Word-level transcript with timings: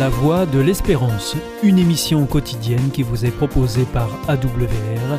La 0.00 0.08
Voix 0.08 0.46
de 0.46 0.58
l'Espérance, 0.58 1.36
une 1.62 1.78
émission 1.78 2.24
quotidienne 2.24 2.90
qui 2.90 3.02
vous 3.02 3.26
est 3.26 3.30
proposée 3.30 3.84
par 3.84 4.08
AWR, 4.28 5.18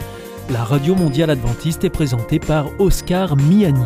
la 0.49 0.63
radio 0.63 0.95
mondiale 0.95 1.29
adventiste 1.29 1.83
est 1.83 1.91
présentée 1.91 2.39
par 2.39 2.65
Oscar 2.79 3.37
Miani. 3.37 3.85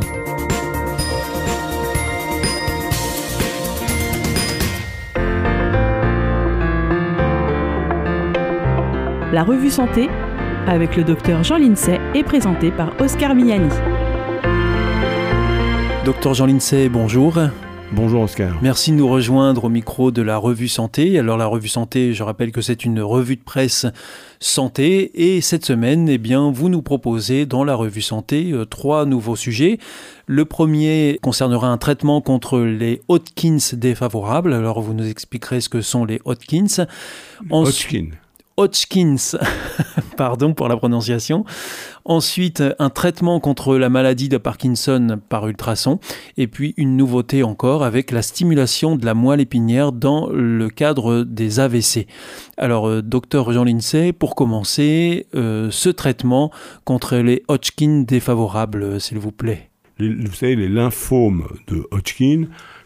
La 9.33 9.43
revue 9.43 9.71
Santé 9.71 10.07
avec 10.65 10.95
le 10.95 11.03
docteur 11.03 11.43
Jean 11.43 11.57
Lincey 11.57 11.99
est 12.13 12.23
présentée 12.23 12.71
par 12.71 12.93
Oscar 13.01 13.35
Miani. 13.35 13.67
Docteur 16.05 16.35
Jean 16.35 16.45
Lincey, 16.45 16.87
bonjour. 16.87 17.37
Bonjour 17.95 18.23
Oscar. 18.23 18.57
Merci 18.61 18.91
de 18.91 18.97
nous 18.97 19.07
rejoindre 19.07 19.63
au 19.63 19.69
micro 19.69 20.11
de 20.11 20.21
la 20.21 20.35
revue 20.35 20.67
Santé. 20.67 21.17
Alors 21.17 21.37
la 21.37 21.45
revue 21.45 21.69
Santé, 21.69 22.13
je 22.13 22.23
rappelle 22.23 22.51
que 22.51 22.59
c'est 22.59 22.83
une 22.83 22.99
revue 22.99 23.37
de 23.37 23.41
presse 23.41 23.85
santé 24.41 25.35
et 25.35 25.39
cette 25.39 25.65
semaine, 25.65 26.09
eh 26.09 26.17
bien, 26.17 26.51
vous 26.51 26.67
nous 26.67 26.81
proposez 26.81 27.45
dans 27.45 27.63
la 27.63 27.73
revue 27.73 28.01
Santé 28.01 28.51
euh, 28.51 28.65
trois 28.65 29.05
nouveaux 29.05 29.37
sujets. 29.37 29.77
Le 30.25 30.43
premier 30.43 31.19
concernera 31.21 31.69
un 31.69 31.77
traitement 31.77 32.19
contre 32.19 32.59
les 32.59 33.01
Hodgkins 33.07 33.59
défavorables. 33.73 34.51
Alors 34.51 34.81
vous 34.81 34.93
nous 34.93 35.07
expliquerez 35.07 35.61
ce 35.61 35.69
que 35.69 35.79
sont 35.79 36.03
les 36.03 36.19
Hodgkins. 36.25 36.85
Hodgkin. 37.49 38.09
Hodgkins, 38.57 39.37
pardon 40.17 40.53
pour 40.53 40.69
la 40.69 40.77
prononciation. 40.77 41.43
Ensuite, 42.05 42.63
un 42.79 42.89
traitement 42.89 43.39
contre 43.41 43.75
la 43.75 43.89
maladie 43.89 44.29
de 44.29 44.37
Parkinson 44.37 45.19
par 45.27 45.47
ultrason. 45.47 45.99
Et 46.37 46.47
puis 46.47 46.73
une 46.77 46.95
nouveauté 46.95 47.43
encore 47.43 47.83
avec 47.83 48.11
la 48.11 48.21
stimulation 48.21 48.95
de 48.95 49.05
la 49.05 49.13
moelle 49.13 49.41
épinière 49.41 49.91
dans 49.91 50.29
le 50.29 50.69
cadre 50.69 51.23
des 51.23 51.59
AVC. 51.59 52.07
Alors, 52.57 52.87
euh, 52.87 53.01
docteur 53.01 53.51
Jean 53.51 53.65
Lincey, 53.65 54.13
pour 54.13 54.35
commencer, 54.35 55.27
euh, 55.35 55.69
ce 55.69 55.89
traitement 55.89 56.51
contre 56.85 57.17
les 57.17 57.43
Hodgkin 57.49 58.03
défavorables, 58.07 59.01
s'il 59.01 59.19
vous 59.19 59.31
plaît. 59.33 59.69
vous 59.99 60.33
savez, 60.33 60.55
les 60.55 60.69
lymphomes 60.69 61.47
de 61.67 61.85
Hodgkin, 61.91 62.45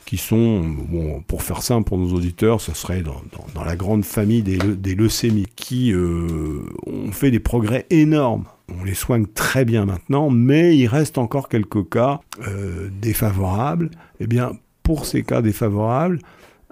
qui 0.10 0.18
sont, 0.18 0.62
bon, 0.62 1.22
pour 1.28 1.44
faire 1.44 1.62
simple 1.62 1.88
pour 1.88 2.00
nos 2.00 2.16
auditeurs, 2.16 2.62
ce 2.62 2.74
serait 2.74 3.04
dans, 3.04 3.22
dans, 3.54 3.64
la 3.64 3.76
grande 3.76 4.04
famille 4.04 4.42
des, 4.42 4.58
des 4.58 4.96
leucémies, 4.96 5.46
qui 5.56 5.94
euh, 5.94 6.62
ont 6.88 7.12
fait 7.12 7.30
des 7.30 7.40
progrès 7.40 7.86
énormes. 7.92 8.46
On 8.76 8.84
les 8.84 8.96
soigne 8.96 9.28
très 9.28 9.66
bien 9.66 9.86
maintenant, 9.86 10.32
mais 10.32 10.76
il 10.76 10.88
reste 10.88 11.20
encore 11.20 11.48
quelques 11.48 11.88
cas 11.90 12.22
euh, 12.48 12.90
défavorables. 13.00 13.92
Eh 14.20 14.26
bien, 14.26 14.54
pour 14.82 15.06
ces 15.06 15.22
cas 15.22 15.44
défavorables, 15.44 16.18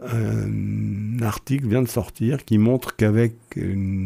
un 0.01 1.21
article 1.21 1.67
vient 1.67 1.83
de 1.83 1.87
sortir 1.87 2.43
qui 2.43 2.57
montre 2.57 2.95
qu'avec 2.95 3.35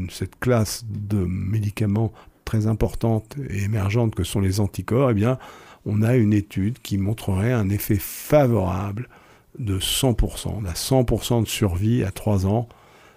cette 0.10 0.40
classe 0.42 0.84
de 0.90 1.26
médicaments 1.26 2.12
très 2.44 2.68
importante 2.68 3.38
et 3.50 3.64
émergente 3.64 4.14
que 4.14 4.26
sont 4.26 4.42
les 4.42 4.60
anticorps, 4.60 5.12
eh 5.12 5.14
bien, 5.14 5.38
on 5.86 6.02
a 6.02 6.18
une 6.18 6.34
étude 6.34 6.80
qui 6.80 6.98
montrerait 6.98 7.54
un 7.54 7.70
effet 7.70 7.98
favorable 7.98 9.08
de 9.60 9.80
100%. 9.80 10.54
On 10.62 10.66
a 10.66 10.74
100% 10.74 11.44
de 11.44 11.48
survie 11.48 12.04
à 12.04 12.12
3 12.12 12.46
ans 12.46 12.68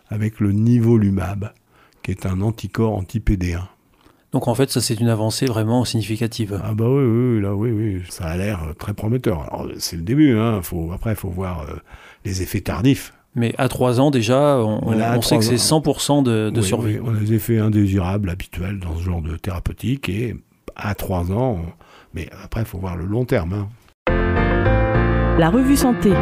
avec 0.09 0.41
le 0.41 0.53
nivolumab, 0.53 1.53
qui 2.03 2.11
est 2.11 2.27
un 2.27 2.41
anticorps 2.41 2.95
anti-PD1. 2.95 3.63
Donc 4.33 4.49
en 4.49 4.55
fait, 4.55 4.69
ça 4.69 4.81
c'est 4.81 4.99
une 4.99 5.09
avancée 5.09 5.47
vraiment 5.47 5.85
significative. 5.85 6.61
Ah 6.65 6.75
bah 6.75 6.87
oui, 6.89 7.05
oui, 7.05 7.41
là, 7.41 7.55
oui, 7.55 7.71
oui, 7.71 8.03
ça 8.09 8.25
a 8.25 8.37
l'air 8.37 8.75
très 8.79 8.93
prometteur. 8.93 9.43
Alors 9.43 9.69
c'est 9.79 9.97
le 9.97 10.03
début, 10.03 10.37
hein. 10.37 10.61
Faut, 10.61 10.91
après 10.93 11.11
il 11.11 11.17
faut 11.17 11.29
voir 11.29 11.61
euh, 11.61 11.77
les 12.25 12.43
effets 12.43 12.61
tardifs. 12.61 13.15
Mais 13.37 13.55
à 13.59 13.69
3 13.69 14.01
ans 14.01 14.11
déjà, 14.11 14.59
on, 14.59 15.23
sait 15.23 15.39
que 15.39 15.45
c'est 15.45 15.55
100% 15.55 16.23
de, 16.25 16.61
survie. 16.61 16.99
on 17.01 17.15
a 17.15 17.19
des 17.19 17.35
effets 17.35 17.59
indésirables 17.59 18.29
habituels 18.29 18.79
dans 18.81 18.97
ce 18.97 19.03
genre 19.03 19.23
de 19.23 19.37
thérapeutique 19.37 20.09
et 20.09 20.37
à 20.77 20.95
3 20.95 21.33
ans, 21.33 21.61
mais 22.13 22.29
après 22.43 22.63
il 22.63 22.67
faut 22.67 22.79
voir 22.79 22.97
le 22.97 23.05
long 23.05 23.25
terme. 23.25 23.53
Hein 23.53 23.69
la 25.39 25.51
revue 25.51 25.77
Santé. 25.77 26.13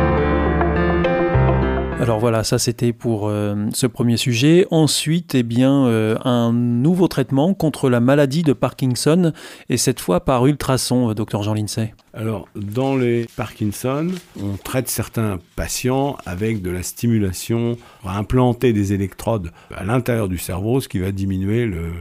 Alors 2.01 2.19
voilà, 2.19 2.43
ça 2.43 2.59
c'était 2.59 2.93
pour 2.93 3.29
euh, 3.29 3.67
ce 3.73 3.87
premier 3.87 4.17
sujet. 4.17 4.67
Ensuite, 4.71 5.35
eh 5.35 5.43
bien, 5.43 5.87
euh, 5.87 6.17
un 6.25 6.53
nouveau 6.53 7.07
traitement 7.07 7.55
contre 7.55 7.91
la 7.91 8.01
maladie 8.01 8.43
de 8.43 8.53
Parkinson, 8.53 9.33
et 9.69 9.77
cette 9.77 10.01
fois 10.01 10.25
par 10.25 10.47
ultrason, 10.47 11.11
euh, 11.11 11.15
docteur 11.15 11.43
Jean 11.43 11.55
Lincey. 11.55 11.95
Alors, 12.15 12.49
dans 12.57 12.97
les 12.97 13.27
Parkinson, 13.37 14.09
on 14.43 14.57
traite 14.57 14.89
certains 14.89 15.39
patients 15.55 16.17
avec 16.27 16.61
de 16.61 16.71
la 16.71 16.83
stimulation, 16.83 17.77
on 18.03 18.09
va 18.09 18.15
implanter 18.15 18.73
des 18.73 18.93
électrodes 18.95 19.53
à 19.77 19.85
l'intérieur 19.85 20.29
du 20.29 20.39
cerveau, 20.39 20.81
ce 20.81 20.89
qui 20.89 20.99
va 20.99 21.13
diminuer 21.13 21.67
le, 21.67 21.93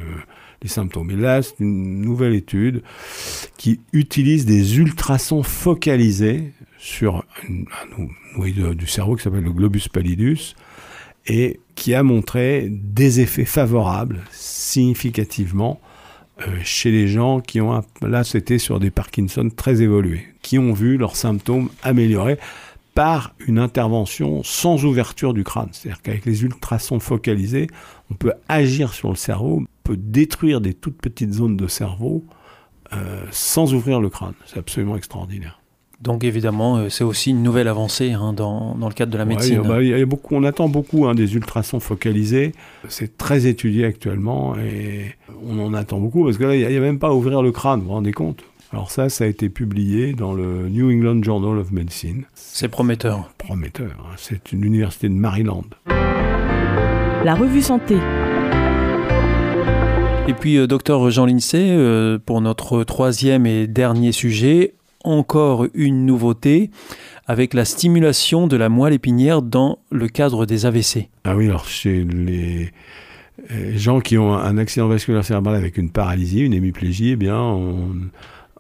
les 0.62 0.70
symptômes. 0.70 1.12
Et 1.12 1.16
là, 1.16 1.42
c'est 1.42 1.60
une 1.60 2.02
nouvelle 2.02 2.34
étude 2.34 2.84
qui 3.58 3.80
utilise 3.94 4.46
des 4.46 4.78
ultrasons 4.78 5.44
focalisés 5.44 6.54
sur 6.81 7.24
un 7.47 8.36
noyau 8.36 8.74
du 8.74 8.88
cerveau 8.88 9.16
qui 9.16 9.22
s'appelle 9.22 9.44
le 9.44 9.53
globus 9.53 9.88
pallidus 9.88 10.56
et 11.28 11.59
qui 11.75 11.94
a 11.94 12.02
montré 12.02 12.69
des 12.72 13.19
effets 13.19 13.46
favorables 13.46 14.19
significativement 14.31 15.80
euh, 16.41 16.58
chez 16.64 16.90
les 16.90 17.08
gens 17.08 17.40
qui 17.40 17.62
ont, 17.62 17.84
là 18.02 18.24
c'était 18.24 18.58
sur 18.58 18.80
des 18.80 18.90
Parkinson 18.90 19.50
très 19.56 19.84
évolués, 19.84 20.25
qui 20.41 20.58
ont 20.58 20.74
vu 20.74 20.97
leurs 20.97 21.16
symptômes 21.16 21.70
améliorer 21.84 22.40
par 22.96 23.36
une 23.47 23.59
intervention 23.59 24.41
sans 24.41 24.84
ouverture 24.84 25.36
du 25.36 25.44
crâne. 25.44 25.70
C'est-à-dire 25.74 26.02
qu'avec 26.02 26.25
les 26.25 26.44
ultrasons 26.44 27.00
focalisés, 27.00 27.68
on 28.09 28.16
peut 28.16 28.34
agir 28.50 28.94
sur 28.94 29.09
le 29.09 29.16
cerveau, 29.16 29.62
on 29.62 29.68
peut 29.84 29.97
détruire 29.97 30.62
des 30.62 30.74
toutes 30.74 30.97
petites 30.97 31.34
zones 31.34 31.58
de 31.58 31.68
cerveau 31.68 32.25
euh, 32.91 33.24
sans 33.30 33.75
ouvrir 33.75 34.02
le 34.02 34.09
crâne. 34.09 34.34
C'est 34.47 34.58
absolument 34.58 34.97
extraordinaire. 34.97 35.61
Donc 36.02 36.24
évidemment, 36.24 36.78
euh, 36.78 36.90
c'est 36.90 37.04
aussi 37.04 37.30
une 37.30 37.44
nouvelle 37.44 37.68
avancée 37.68 38.12
hein, 38.12 38.34
dans, 38.34 38.76
dans, 38.76 38.88
le 38.88 38.94
cadre 38.94 39.12
de 39.12 39.18
la 39.18 39.26
médecine. 39.26 39.62
Bah, 39.62 39.84
y 39.84 39.94
a 39.94 40.06
beaucoup, 40.06 40.36
on 40.36 40.44
attend 40.44 40.68
beaucoup 40.68 41.06
hein, 41.06 41.14
des 41.14 41.36
ultrasons 41.36 41.80
focalisés. 41.80 42.54
C'est 42.90 43.18
très 43.18 43.46
étudié 43.46 43.86
actuellement 43.86 44.56
et 44.58 45.16
on 45.46 45.60
en 45.60 45.76
attend 45.76 46.00
beaucoup 46.00 46.26
parce 46.26 46.38
que 46.38 46.44
là, 46.44 46.56
il 46.56 46.68
n'y 46.68 46.78
a, 46.78 46.80
même 46.80 46.98
pas 46.98 47.10
à 47.10 47.14
ouvrir 47.14 47.44
le 47.44 47.52
crâne, 47.52 47.82
vous 47.82 47.88
vous 47.88 47.92
rendez 47.92 48.14
compte? 48.14 48.44
Alors 48.74 48.90
ça, 48.90 49.10
ça 49.10 49.26
a 49.26 49.28
été 49.28 49.50
publié 49.50 50.14
dans 50.14 50.34
le 50.34 50.70
New 50.70 50.90
England 50.90 51.22
Journal 51.22 51.60
of 51.60 51.72
Medicine. 51.72 52.24
C'est 52.34 52.70
prometteur. 52.70 53.30
Prometteur. 53.38 53.92
Hein. 54.00 54.16
C'est 54.18 54.54
une 54.54 54.64
université 54.64 55.08
de 55.08 55.14
Maryland. 55.14 55.66
La 57.24 57.36
revue 57.36 57.62
Santé. 57.62 57.98
Et 60.28 60.34
puis, 60.34 60.58
euh, 60.58 60.66
docteur 60.66 61.12
Jean 61.12 61.26
Lincey, 61.26 61.68
euh, 61.70 62.18
pour 62.18 62.42
notre 62.42 62.84
troisième 62.84 63.46
et 63.46 63.68
dernier 63.68 64.12
sujet, 64.12 64.74
encore 65.04 65.68
une 65.74 66.06
nouveauté 66.06 66.70
avec 67.28 67.54
la 67.54 67.66
stimulation 67.66 68.48
de 68.48 68.58
la 68.58 68.70
moelle 68.70 68.94
épinière 68.94 69.42
dans 69.42 69.80
le 69.92 70.08
cadre 70.08 70.46
des 70.46 70.66
AVC. 70.66 71.10
Ah 71.24 71.36
oui, 71.36 71.48
alors 71.48 71.68
chez 71.68 72.04
les 72.04 72.72
euh, 73.52 73.78
gens 73.78 74.02
qui 74.02 74.18
ont 74.18 74.34
un 74.34 74.58
accident 74.58 74.88
vasculaire 74.88 75.24
cérébral 75.24 75.56
avec 75.56 75.78
une 75.78 75.90
paralysie, 75.90 76.42
une 76.42 76.54
hémiplégie, 76.54 77.12
eh 77.12 77.16
bien, 77.16 77.40
on 77.40 78.10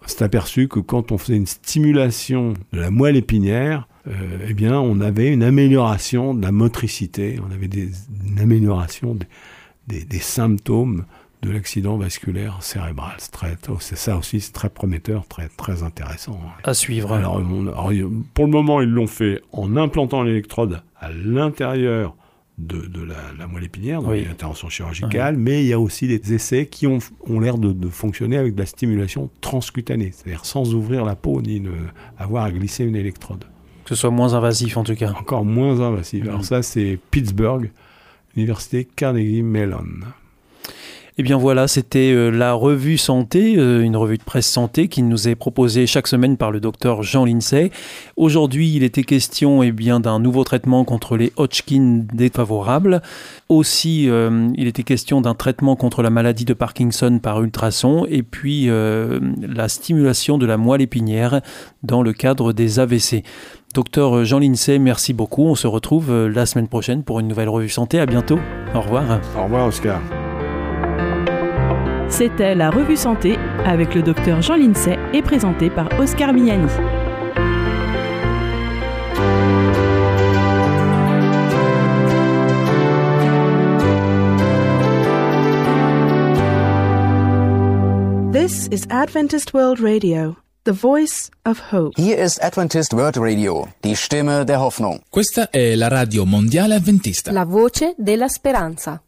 s'est 0.05 0.23
aperçu 0.23 0.67
que 0.67 0.79
quand 0.79 1.11
on 1.11 1.17
faisait 1.17 1.37
une 1.37 1.47
stimulation 1.47 2.53
de 2.73 2.79
la 2.79 2.91
moelle 2.91 3.15
épinière, 3.15 3.87
euh, 4.07 4.11
eh 4.47 4.53
bien, 4.53 4.79
on 4.79 4.99
avait 4.99 5.31
une 5.31 5.43
amélioration 5.43 6.33
de 6.33 6.41
la 6.41 6.51
motricité, 6.51 7.39
on 7.47 7.53
avait 7.53 7.67
une 7.67 8.39
amélioration 8.39 9.17
des, 9.87 10.03
des 10.03 10.19
symptômes 10.19 11.05
de 11.41 11.49
l'accident 11.49 11.97
vasculaire 11.97 12.61
cérébral. 12.61 13.17
C'est 13.79 13.97
ça 13.97 14.17
aussi, 14.17 14.41
c'est 14.41 14.51
très 14.51 14.69
prometteur, 14.69 15.27
très, 15.27 15.47
très 15.49 15.83
intéressant. 15.83 16.39
À 16.63 16.73
suivre. 16.73 17.13
Alors, 17.13 17.41
pour 18.33 18.45
le 18.45 18.51
moment, 18.51 18.81
ils 18.81 18.89
l'ont 18.89 19.07
fait 19.07 19.41
en 19.51 19.75
implantant 19.75 20.23
l'électrode 20.23 20.81
à 20.99 21.11
l'intérieur 21.11 22.15
de, 22.57 23.01
la, 23.39 23.47
moelle 23.47 23.63
épinière, 23.63 24.03
donc 24.03 24.15
une 24.15 24.29
intervention 24.29 24.69
chirurgicale, 24.69 25.35
mais 25.35 25.63
il 25.63 25.67
y 25.67 25.73
a 25.73 25.79
aussi 25.79 26.07
des 26.07 26.33
essais 26.33 26.67
qui 26.67 26.85
ont, 26.85 26.99
ont 27.27 27.39
l'air 27.39 27.57
de, 27.57 27.89
fonctionner 27.89 28.37
avec 28.37 28.53
de 28.53 28.59
la 28.59 28.67
stimulation 28.67 29.31
transcutanée, 29.41 30.11
c'est-à-dire 30.13 30.45
sans 30.45 30.75
ouvrir 30.75 31.03
la 31.03 31.15
peau 31.15 31.41
ni 31.41 31.63
avoir 32.19 32.43
à 32.43 32.51
glisser 32.51 32.83
une 32.83 32.95
électrode. 32.95 33.45
Que 33.83 33.95
ce 33.95 34.01
soit 34.01 34.11
moins 34.11 34.35
invasif 34.35 34.77
en 34.77 34.83
tout 34.83 34.95
cas. 34.95 35.11
Encore 35.11 35.43
moins 35.43 35.79
invasif. 35.79 36.23
Alors 36.27 36.45
ça, 36.45 36.61
c'est 36.61 36.99
Pittsburgh, 37.09 37.71
Université 38.35 38.85
Carnegie 38.85 39.41
Mellon. 39.41 40.01
Eh 41.17 41.23
bien 41.23 41.37
voilà, 41.37 41.67
c'était 41.67 42.13
euh, 42.13 42.29
la 42.29 42.53
revue 42.53 42.97
santé, 42.97 43.55
euh, 43.57 43.83
une 43.83 43.97
revue 43.97 44.17
de 44.17 44.23
presse 44.23 44.47
santé 44.47 44.87
qui 44.87 45.03
nous 45.03 45.27
est 45.27 45.35
proposée 45.35 45.85
chaque 45.85 46.07
semaine 46.07 46.37
par 46.37 46.51
le 46.51 46.61
docteur 46.61 47.03
Jean 47.03 47.25
Lincey. 47.25 47.69
Aujourd'hui, 48.15 48.73
il 48.73 48.83
était 48.83 49.03
question 49.03 49.61
eh 49.61 49.73
bien 49.73 49.99
d'un 49.99 50.19
nouveau 50.19 50.45
traitement 50.45 50.85
contre 50.85 51.17
les 51.17 51.33
Hodgkin 51.35 52.05
défavorables. 52.13 53.01
Aussi, 53.49 54.09
euh, 54.09 54.47
il 54.55 54.67
était 54.67 54.83
question 54.83 55.19
d'un 55.19 55.35
traitement 55.35 55.75
contre 55.75 56.01
la 56.01 56.09
maladie 56.09 56.45
de 56.45 56.53
Parkinson 56.53 57.19
par 57.21 57.41
ultrason 57.41 58.05
et 58.09 58.23
puis 58.23 58.67
la 58.67 59.67
stimulation 59.67 60.37
de 60.37 60.45
la 60.45 60.57
moelle 60.57 60.81
épinière 60.81 61.41
dans 61.83 62.01
le 62.01 62.13
cadre 62.13 62.53
des 62.53 62.79
AVC. 62.79 63.23
Docteur 63.73 64.23
Jean 64.23 64.39
Lincey, 64.39 64.79
merci 64.79 65.13
beaucoup. 65.13 65.43
On 65.43 65.55
se 65.55 65.67
retrouve 65.67 66.27
la 66.27 66.45
semaine 66.45 66.67
prochaine 66.67 67.03
pour 67.03 67.19
une 67.19 67.27
nouvelle 67.27 67.49
revue 67.49 67.69
santé. 67.69 67.99
À 67.99 68.05
bientôt. 68.05 68.39
Au 68.73 68.81
revoir. 68.81 69.19
Au 69.37 69.43
revoir, 69.43 69.67
Oscar. 69.67 70.01
C'était 72.11 72.55
la 72.55 72.69
revue 72.69 72.97
santé 72.97 73.37
avec 73.65 73.95
le 73.95 74.01
docteur 74.01 74.41
Jean 74.41 74.55
Lincey 74.57 74.99
et 75.13 75.21
présenté 75.21 75.69
par 75.69 75.87
Oscar 75.97 76.33
Miani. 76.33 76.67
This 88.33 88.67
is 88.71 88.85
Adventist 88.89 89.53
World 89.53 89.79
Radio, 89.79 90.35
the 90.65 90.73
voice 90.73 91.31
of 91.45 91.61
hope. 91.71 91.93
Hier 91.95 92.17
ist 92.17 92.43
Adventist 92.43 92.93
World 92.93 93.17
Radio, 93.17 93.69
die 93.83 93.95
Stimme 93.95 94.43
der 94.43 94.59
Hoffnung. 94.59 94.99
Questa 95.09 95.49
è 95.49 95.75
la 95.75 95.87
radio 95.87 96.25
mondiale 96.25 96.75
adventista. 96.75 97.31
La 97.31 97.45
voce 97.45 97.95
della 97.97 98.27
speranza. 98.27 99.01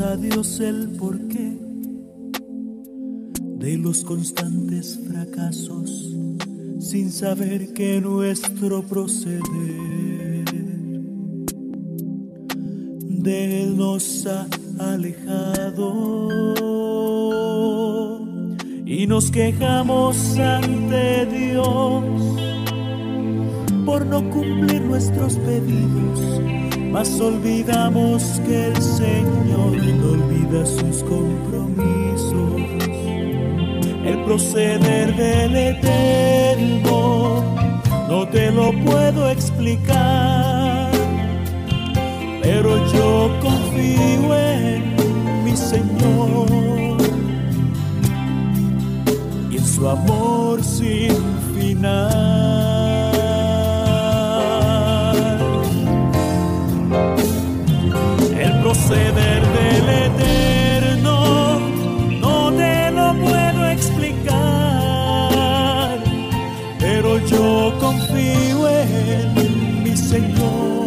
A 0.00 0.16
Dios 0.16 0.60
el 0.60 0.88
porqué 0.90 1.56
de 3.58 3.76
los 3.78 4.04
constantes 4.04 4.98
fracasos 5.06 6.16
sin 6.78 7.12
saber 7.12 7.72
que 7.74 8.00
nuestro 8.00 8.82
proceder 8.82 9.40
de 13.22 13.62
Él 13.62 13.76
nos 13.76 14.26
ha 14.26 14.46
alejado. 14.78 16.28
Y 18.86 19.06
nos 19.06 19.30
quejamos 19.30 20.36
ante 20.38 21.26
Dios 21.26 22.04
por 23.86 24.04
no 24.06 24.28
cumplir 24.30 24.82
nuestros 24.82 25.34
pedidos, 25.36 26.20
mas 26.90 27.20
olvidamos 27.20 28.40
que 28.46 28.66
el 28.68 28.82
Señor 28.82 29.76
no 29.98 30.12
olvida 30.12 30.66
sus 30.66 31.02
compromisos 31.04 31.50
el 34.04 34.24
proceder 34.24 35.14
del 35.14 35.56
eterno, 35.56 37.44
no 38.08 38.26
te 38.28 38.50
lo 38.50 38.72
puedo 38.84 39.30
explicar, 39.30 40.90
pero 42.42 42.76
yo 42.92 43.30
confío 43.40 44.36
en 44.36 45.44
mi 45.44 45.56
Señor 45.56 46.96
y 49.50 49.56
en 49.56 49.64
su 49.64 49.88
amor 49.88 50.62
sin 50.64 51.14
final. 51.54 52.79
Proceder 58.90 59.42
del 59.58 59.88
eterno 60.10 61.60
no 62.20 62.52
te 62.52 62.90
lo 62.90 63.14
puedo 63.14 63.66
explicar, 63.66 64.38
pero 66.78 67.24
yo 67.26 67.72
confío 67.78 68.68
en 68.68 69.84
mi 69.84 69.96
Señor, 69.96 70.86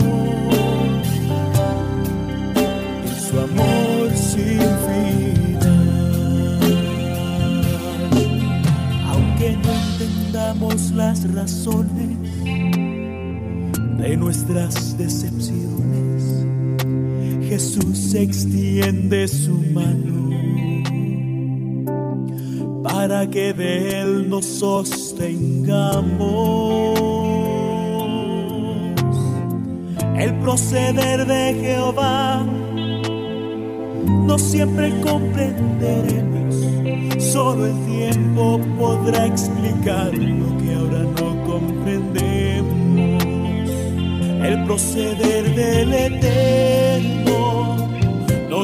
en 3.06 3.16
su 3.26 3.40
amor 3.40 4.12
sin 4.14 4.60
final. 4.88 5.62
Aunque 9.12 9.58
no 9.64 9.72
entendamos 9.72 10.92
las 10.92 11.34
razones 11.34 12.18
de 13.98 14.18
nuestras 14.18 14.98
decepciones, 14.98 15.53
Jesús 17.54 18.16
extiende 18.16 19.28
su 19.28 19.54
mano 19.76 20.32
para 22.82 23.30
que 23.30 23.54
de 23.54 24.02
Él 24.02 24.28
nos 24.28 24.44
sostengamos. 24.44 25.38
El 30.18 30.34
proceder 30.40 31.28
de 31.28 31.54
Jehová 31.62 32.44
no 34.26 34.40
siempre 34.40 34.90
comprenderemos, 35.02 36.56
solo 37.24 37.68
el 37.68 37.86
tiempo 37.86 38.60
podrá 38.80 39.28
explicar 39.28 40.12
lo 40.12 40.58
que 40.58 40.74
ahora 40.74 41.04
no 41.22 41.44
comprendemos. 41.44 43.22
El 44.44 44.64
proceder 44.66 45.54
del 45.54 45.94
eterno 45.94 47.23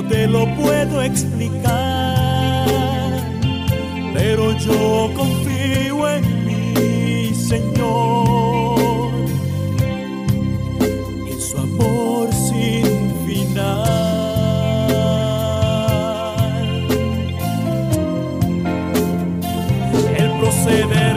te 0.03 0.27
lo 0.27 0.45
puedo 0.55 1.01
explicar, 1.01 2.65
pero 4.13 4.51
yo 4.57 5.11
confío 5.15 6.09
en 6.09 6.45
mi 6.45 7.33
Señor, 7.33 8.79
en 11.27 11.41
su 11.41 11.57
amor 11.57 12.29
sin 12.33 12.85
final. 13.25 13.99
El 20.17 20.31
proceder 20.39 21.08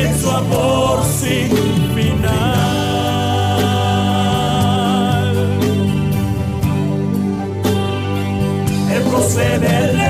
en 0.00 0.18
su 0.20 0.30
amor 0.30 1.02
sin 1.04 1.50
final. 1.94 2.36
El 8.94 9.02
proceder 9.02 10.05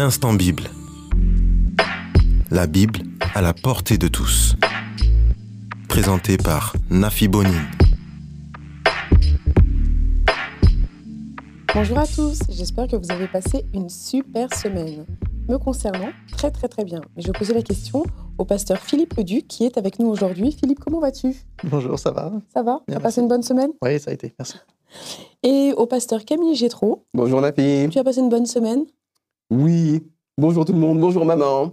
l'instant 0.00 0.32
Bible. 0.32 0.62
La 2.52 2.68
Bible 2.68 3.00
à 3.34 3.42
la 3.42 3.52
portée 3.52 3.98
de 3.98 4.06
tous. 4.06 4.54
Présenté 5.88 6.36
par 6.36 6.76
Nafi 6.88 7.26
Bonin. 7.26 7.64
Bonjour 11.74 11.98
à 11.98 12.06
tous, 12.06 12.38
j'espère 12.48 12.86
que 12.86 12.94
vous 12.94 13.10
avez 13.10 13.26
passé 13.26 13.64
une 13.74 13.88
super 13.88 14.54
semaine. 14.54 15.04
Me 15.48 15.58
concernant, 15.58 16.10
très 16.30 16.52
très 16.52 16.68
très 16.68 16.84
bien. 16.84 17.00
Mais 17.16 17.22
je 17.22 17.26
vais 17.26 17.36
poser 17.36 17.54
la 17.54 17.62
question 17.62 18.04
au 18.38 18.44
pasteur 18.44 18.78
Philippe 18.78 19.14
Leduc 19.14 19.48
qui 19.48 19.64
est 19.64 19.78
avec 19.78 19.98
nous 19.98 20.06
aujourd'hui. 20.06 20.52
Philippe, 20.52 20.78
comment 20.78 21.00
vas-tu? 21.00 21.34
Bonjour, 21.64 21.98
ça 21.98 22.12
va? 22.12 22.30
Ça 22.54 22.62
va? 22.62 22.82
Tu 22.86 22.94
as 22.94 23.00
passé 23.00 23.20
une 23.20 23.28
bonne 23.28 23.42
semaine? 23.42 23.70
Oui, 23.82 23.98
ça 23.98 24.12
a 24.12 24.14
été, 24.14 24.32
merci. 24.38 24.58
Et 25.42 25.72
au 25.76 25.86
pasteur 25.86 26.24
Camille 26.24 26.54
Gétro. 26.54 27.04
Bonjour 27.14 27.42
fille. 27.56 27.88
Tu 27.88 27.98
as 27.98 28.04
passé 28.04 28.20
une 28.20 28.28
bonne 28.28 28.46
semaine? 28.46 28.84
Oui. 29.50 30.02
Bonjour 30.36 30.66
tout 30.66 30.74
le 30.74 30.78
monde, 30.78 31.00
bonjour 31.00 31.24
maman. 31.24 31.72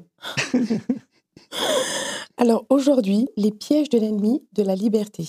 Alors 2.37 2.65
aujourd'hui, 2.69 3.27
les 3.35 3.51
pièges 3.51 3.89
de 3.89 3.99
l'ennemi 3.99 4.47
de 4.53 4.63
la 4.63 4.75
liberté. 4.75 5.27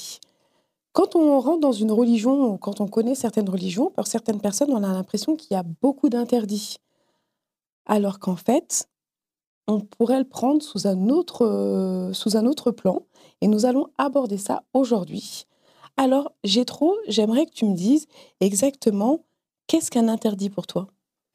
Quand 0.93 1.17
on 1.17 1.41
rentre 1.41 1.61
dans 1.61 1.73
une 1.73 1.91
religion, 1.91 2.57
quand 2.57 2.81
on 2.81 2.87
connaît 2.87 3.17
certaines 3.17 3.51
religions, 3.51 3.91
pour 3.91 4.07
certaines 4.07 4.41
personnes, 4.41 4.71
on 4.71 4.85
a 4.85 4.93
l'impression 4.93 5.35
qu'il 5.35 5.55
y 5.55 5.59
a 5.59 5.65
beaucoup 5.83 6.09
d'interdits. 6.09 6.77
Alors 7.85 8.21
qu'en 8.21 8.37
fait, 8.37 8.89
on 9.67 9.81
pourrait 9.81 10.21
le 10.21 10.29
prendre 10.29 10.63
sous 10.63 10.87
un, 10.87 11.09
autre, 11.09 11.45
euh, 11.45 12.13
sous 12.13 12.37
un 12.37 12.47
autre 12.47 12.71
plan. 12.71 13.03
Et 13.41 13.49
nous 13.49 13.67
allons 13.67 13.89
aborder 13.99 14.39
ça 14.39 14.63
aujourd'hui. 14.73 15.47
Alors, 15.97 16.33
trop, 16.67 16.95
j'aimerais 17.09 17.47
que 17.47 17.55
tu 17.55 17.65
me 17.65 17.75
dises 17.75 18.07
exactement 18.39 19.25
qu'est-ce 19.67 19.91
qu'un 19.91 20.07
interdit 20.07 20.49
pour 20.49 20.69
toi? 20.69 20.87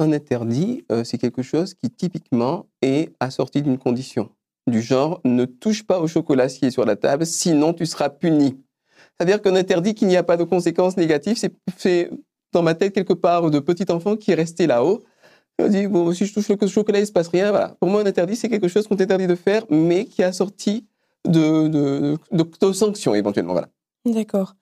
Un 0.02 0.14
interdit, 0.14 0.84
euh, 0.92 1.04
c'est 1.04 1.20
quelque 1.20 1.44
chose 1.44 1.76
qui 1.76 1.92
typiquement 1.92 2.66
est 2.82 3.14
assorti 3.20 3.62
d'une 3.62 3.78
condition. 3.78 4.32
Du 4.66 4.82
genre, 4.82 5.22
ne 5.26 5.46
touche 5.46 5.84
pas 5.84 6.00
au 6.00 6.08
chocolacier 6.08 6.72
sur 6.72 6.86
la 6.86 6.96
table, 6.96 7.24
sinon 7.24 7.72
tu 7.72 7.86
seras 7.86 8.10
puni. 8.10 8.58
C'est-à-dire 9.14 9.44
qu'un 9.44 9.56
interdit 9.56 9.94
qui 9.94 10.06
n'y 10.06 10.18
a 10.18 10.24
pas 10.24 10.38
de 10.38 10.44
conséquences 10.44 10.98
négatives, 10.98 11.38
c'est 11.38 11.54
fait 11.78 12.10
dans 12.52 12.64
ma 12.64 12.74
tête 12.74 12.96
quelque 12.96 13.14
part 13.14 13.52
de 13.52 13.60
petit 13.60 13.92
enfant 13.92 14.16
qui 14.16 14.32
est 14.32 14.34
resté 14.34 14.66
là-haut. 14.66 15.04
Je 15.60 15.66
dit, 15.66 15.86
bon, 15.86 16.12
si 16.14 16.26
je 16.26 16.34
touche 16.34 16.50
le 16.50 16.68
chocolat, 16.68 16.98
il 16.98 17.02
ne 17.02 17.06
se 17.06 17.12
passe 17.12 17.28
rien. 17.28 17.52
Voilà. 17.52 17.76
Pour 17.80 17.88
moi, 17.88 18.02
un 18.02 18.06
interdit, 18.08 18.36
c'est 18.36 18.50
quelque 18.50 18.70
chose 18.70 18.88
qu'on 18.88 18.96
t'interdit 18.96 19.28
de 19.28 19.36
faire, 19.36 19.66
mais 19.70 20.06
qui 20.06 20.24
est 20.24 20.26
assorti 20.26 20.88
de, 21.28 21.68
de, 21.68 22.18
de 22.32 22.74
sanctions 22.74 23.14
éventuellement. 23.14 23.54
Voilà. 23.54 23.70
D'accord. 24.04 24.56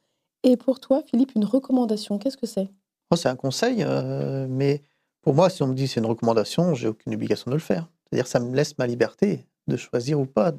Et 0.44 0.58
pour 0.58 0.82
toi, 0.82 1.02
Philippe, 1.10 1.32
une 1.36 1.46
recommandation, 1.46 2.18
qu'est-ce 2.18 2.36
que 2.36 2.46
c'est? 2.46 2.68
Oh, 3.10 3.16
C'est 3.16 3.30
un 3.30 3.38
conseil, 3.38 3.84
euh, 3.84 4.48
mais 4.50 4.82
pour 5.30 5.36
moi, 5.36 5.52
si 5.52 5.62
on 5.62 5.68
me 5.68 5.76
dit 5.76 5.88
c'est 5.88 6.00
une 6.00 6.08
recommandation, 6.08 6.74
j'ai 6.74 6.88
aucune 6.88 7.14
obligation 7.14 7.52
de 7.52 7.56
le 7.56 7.62
faire. 7.62 7.88
C'est-à-dire 8.02 8.26
ça 8.26 8.40
me 8.40 8.56
laisse 8.56 8.76
ma 8.80 8.88
liberté 8.88 9.46
de 9.68 9.78
choisir 9.78 10.20
ou 10.20 10.26
pas 10.26 10.54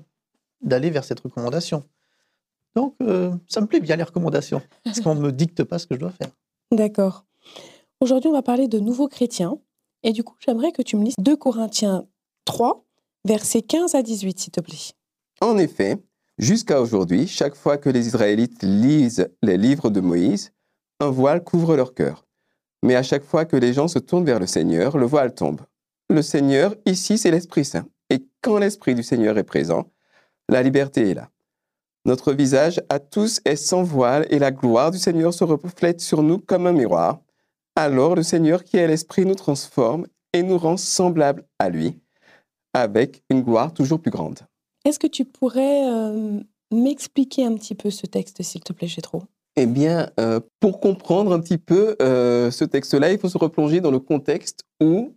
d'aller 0.61 0.91
vers 0.91 1.03
cette 1.03 1.19
recommandation. 1.19 1.83
Donc, 2.77 2.95
euh, 3.03 3.35
ça 3.49 3.61
me 3.61 3.67
plaît 3.67 3.81
bien 3.81 3.97
les 3.97 4.05
recommandations, 4.05 4.63
parce 4.85 5.01
qu'on 5.01 5.17
ne 5.17 5.23
me 5.23 5.33
dicte 5.33 5.65
pas 5.65 5.81
ce 5.81 5.89
que 5.89 5.97
je 5.97 5.99
dois 5.99 6.13
faire. 6.13 6.31
D'accord. 6.71 7.27
Aujourd'hui, 8.01 8.31
on 8.31 8.33
va 8.33 8.43
parler 8.43 8.69
de 8.69 8.79
nouveaux 8.79 9.09
chrétiens. 9.09 9.59
Et 10.05 10.13
du 10.13 10.23
coup, 10.23 10.37
j'aimerais 10.39 10.71
que 10.71 10.83
tu 10.83 10.95
me 10.95 11.03
lises 11.03 11.17
2 11.19 11.35
Corinthiens 11.35 12.07
3, 12.45 12.85
versets 13.25 13.63
15 13.63 13.97
à 13.97 14.03
18, 14.03 14.39
s'il 14.39 14.53
te 14.53 14.61
plaît. 14.61 14.93
En 15.41 15.59
effet, 15.59 15.99
Jusqu'à 16.39 16.81
aujourd'hui, 16.81 17.27
chaque 17.27 17.57
fois 17.57 17.77
que 17.77 17.91
les 17.91 18.07
Israélites 18.07 18.63
lisent 18.63 19.29
les 19.43 19.59
livres 19.59 19.91
de 19.91 20.01
Moïse, 20.01 20.53
un 20.99 21.11
voile 21.11 21.45
couvre 21.45 21.77
leur 21.77 21.93
cœur. 21.93 22.25
Mais 22.83 22.97
à 22.97 23.03
chaque 23.03 23.25
fois 23.25 23.45
que 23.45 23.57
les 23.57 23.73
gens 23.73 23.89
se 23.89 23.99
tournent 23.99 24.25
vers 24.25 24.41
le 24.41 24.47
Seigneur, 24.47 24.97
le 24.97 25.07
voile 25.07 25.35
tombe. 25.35 25.61
Le 26.09 26.23
Seigneur, 26.23 26.75
ici, 26.87 27.19
c'est 27.19 27.31
l'Esprit 27.31 27.65
Saint. 27.65 27.87
Et 28.09 28.25
quand 28.41 28.59
l'Esprit 28.59 28.95
du 28.95 29.03
Seigneur 29.03 29.39
est 29.39 29.45
présent, 29.45 29.87
la 30.49 30.63
liberté 30.63 31.11
est 31.11 31.15
là. 31.15 31.29
Notre 32.07 32.33
visage 32.33 32.81
à 32.89 32.99
tous 32.99 33.41
est 33.45 33.57
sans 33.57 33.83
voile 33.83 34.27
et 34.31 34.39
la 34.39 34.51
gloire 34.51 34.91
du 34.91 34.99
Seigneur 34.99 35.35
se 35.35 35.45
reflète 35.45 36.01
sur 36.01 36.23
nous 36.23 36.39
comme 36.39 36.67
un 36.67 36.73
miroir. 36.73 37.21
Alors 37.77 38.17
le 38.17 38.23
Seigneur 38.23 38.65
qui 38.65 38.79
est 38.79 38.89
l'Esprit 38.89 39.27
nous 39.27 39.35
transforme 39.35 40.07
et 40.33 40.43
nous 40.43 40.57
rend 40.57 40.77
semblables 40.77 41.45
à 41.59 41.69
lui, 41.69 42.01
avec 42.73 43.23
une 43.31 43.43
gloire 43.43 43.75
toujours 43.75 44.01
plus 44.01 44.11
grande. 44.11 44.41
Est-ce 44.85 44.99
que 44.99 45.07
tu 45.07 45.25
pourrais 45.25 45.89
euh, 45.91 46.41
m'expliquer 46.73 47.45
un 47.45 47.55
petit 47.55 47.75
peu 47.75 47.91
ce 47.91 48.07
texte, 48.07 48.43
s'il 48.43 48.63
te 48.63 48.73
plaît, 48.73 48.89
trop 49.03 49.25
Eh 49.57 49.67
bien, 49.67 50.11
euh, 50.19 50.41
pour 50.61 50.81
comprendre 50.81 51.33
un 51.33 51.41
petit 51.41 51.59
peu 51.59 51.97
euh, 52.01 52.51
ce 52.51 52.65
texte-là, 52.65 53.13
il 53.13 53.19
faut 53.19 53.29
se 53.29 53.39
replonger 53.39 53.81
dans 53.81 53.91
le 53.91 53.99
contexte 53.99 54.65
où 54.81 55.17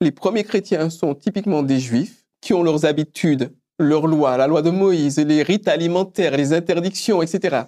les 0.00 0.10
premiers 0.10 0.44
chrétiens 0.44 0.90
sont 0.90 1.14
typiquement 1.14 1.62
des 1.62 1.78
juifs 1.78 2.24
qui 2.40 2.54
ont 2.54 2.62
leurs 2.62 2.86
habitudes, 2.86 3.52
leurs 3.78 4.06
lois, 4.06 4.36
la 4.36 4.46
loi 4.46 4.62
de 4.62 4.70
Moïse, 4.70 5.18
les 5.18 5.42
rites 5.42 5.68
alimentaires, 5.68 6.36
les 6.36 6.52
interdictions, 6.52 7.22
etc. 7.22 7.64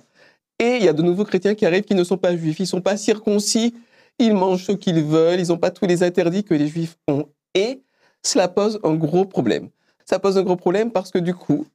Et 0.58 0.76
il 0.76 0.84
y 0.84 0.88
a 0.88 0.92
de 0.92 1.02
nouveaux 1.02 1.24
chrétiens 1.24 1.54
qui 1.54 1.66
arrivent 1.66 1.84
qui 1.84 1.94
ne 1.94 2.04
sont 2.04 2.18
pas 2.18 2.36
juifs, 2.36 2.58
ils 2.58 2.62
ne 2.62 2.68
sont 2.68 2.80
pas 2.80 2.96
circoncis, 2.96 3.74
ils 4.18 4.34
mangent 4.34 4.64
ce 4.64 4.72
qu'ils 4.72 5.02
veulent, 5.02 5.38
ils 5.38 5.48
n'ont 5.48 5.58
pas 5.58 5.70
tous 5.70 5.86
les 5.86 6.02
interdits 6.02 6.44
que 6.44 6.54
les 6.54 6.66
juifs 6.66 6.96
ont. 7.06 7.26
Et 7.54 7.82
cela 8.22 8.48
pose 8.48 8.80
un 8.82 8.94
gros 8.94 9.26
problème 9.26 9.68
ça 10.06 10.18
pose 10.18 10.38
un 10.38 10.42
gros 10.42 10.56
problème 10.56 10.92
parce 10.92 11.10
que 11.10 11.18
du 11.18 11.34
coup, 11.34 11.66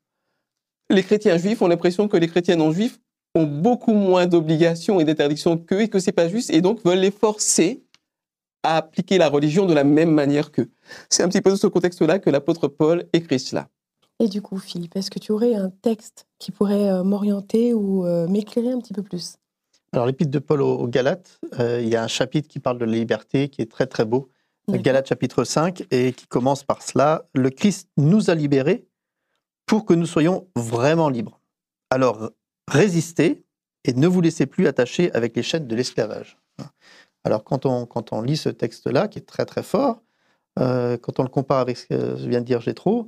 les 0.89 1.03
chrétiens 1.03 1.37
juifs 1.37 1.61
ont 1.61 1.67
l'impression 1.67 2.07
que 2.07 2.17
les 2.17 2.27
chrétiens 2.27 2.55
non 2.55 2.71
juifs 2.71 2.99
ont 3.35 3.45
beaucoup 3.45 3.93
moins 3.93 4.27
d'obligations 4.27 4.99
et 4.99 5.05
d'interdictions 5.05 5.57
qu'eux 5.57 5.81
et 5.81 5.87
que 5.87 5.99
c'est 5.99 6.11
pas 6.11 6.27
juste 6.27 6.49
et 6.49 6.61
donc 6.61 6.83
veulent 6.83 6.99
les 6.99 7.11
forcer 7.11 7.83
à 8.63 8.77
appliquer 8.77 9.17
la 9.17 9.29
religion 9.29 9.65
de 9.65 9.73
la 9.73 9.83
même 9.83 10.11
manière 10.11 10.51
qu'eux. 10.51 10.69
C'est 11.09 11.23
un 11.23 11.29
petit 11.29 11.41
peu 11.41 11.49
dans 11.49 11.55
ce 11.55 11.67
contexte-là 11.67 12.19
que 12.19 12.29
l'apôtre 12.29 12.67
Paul 12.67 13.05
écrit 13.13 13.39
cela. 13.39 13.69
Et 14.19 14.27
du 14.27 14.41
coup, 14.41 14.59
Philippe, 14.59 14.95
est-ce 14.95 15.09
que 15.09 15.17
tu 15.17 15.31
aurais 15.31 15.55
un 15.55 15.71
texte 15.81 16.27
qui 16.37 16.51
pourrait 16.51 16.91
euh, 16.91 17.03
m'orienter 17.03 17.73
ou 17.73 18.05
euh, 18.05 18.27
m'éclairer 18.27 18.71
un 18.71 18.79
petit 18.79 18.93
peu 18.93 19.01
plus? 19.01 19.37
Alors, 19.93 20.05
l'épître 20.05 20.29
de 20.29 20.39
Paul 20.39 20.61
aux, 20.61 20.87
Galates, 20.87 21.39
euh, 21.59 21.81
il 21.81 21.89
y 21.89 21.95
a 21.95 22.03
un 22.03 22.07
chapitre 22.07 22.47
qui 22.47 22.59
parle 22.59 22.77
de 22.77 22.85
la 22.85 22.91
liberté 22.91 23.49
qui 23.49 23.61
est 23.61 23.71
très 23.71 23.87
très 23.87 24.05
beau. 24.05 24.29
Galates 24.69 25.07
chapitre 25.07 25.43
5, 25.43 25.83
et 25.91 26.13
qui 26.13 26.27
commence 26.27 26.63
par 26.63 26.81
cela. 26.81 27.25
Le 27.33 27.49
Christ 27.49 27.89
nous 27.97 28.29
a 28.29 28.35
libérés 28.35 28.85
pour 29.65 29.85
que 29.85 29.93
nous 29.93 30.05
soyons 30.05 30.47
vraiment 30.55 31.09
libres. 31.09 31.41
Alors, 31.89 32.31
résistez 32.71 33.43
et 33.83 33.93
ne 33.93 34.07
vous 34.07 34.21
laissez 34.21 34.45
plus 34.45 34.67
attacher 34.67 35.11
avec 35.13 35.35
les 35.35 35.43
chaînes 35.43 35.67
de 35.67 35.75
l'esclavage. 35.75 36.37
Alors, 37.23 37.43
quand 37.43 37.65
on, 37.65 37.85
quand 37.85 38.13
on 38.13 38.21
lit 38.21 38.37
ce 38.37 38.49
texte-là, 38.49 39.07
qui 39.07 39.19
est 39.19 39.27
très 39.27 39.45
très 39.45 39.63
fort, 39.63 40.01
euh, 40.59 40.97
quand 40.97 41.19
on 41.19 41.23
le 41.23 41.29
compare 41.29 41.59
avec 41.59 41.77
ce 41.77 41.85
que 41.85 42.15
vient 42.27 42.41
de 42.41 42.45
dire 42.45 42.61
Gétro, 42.61 43.07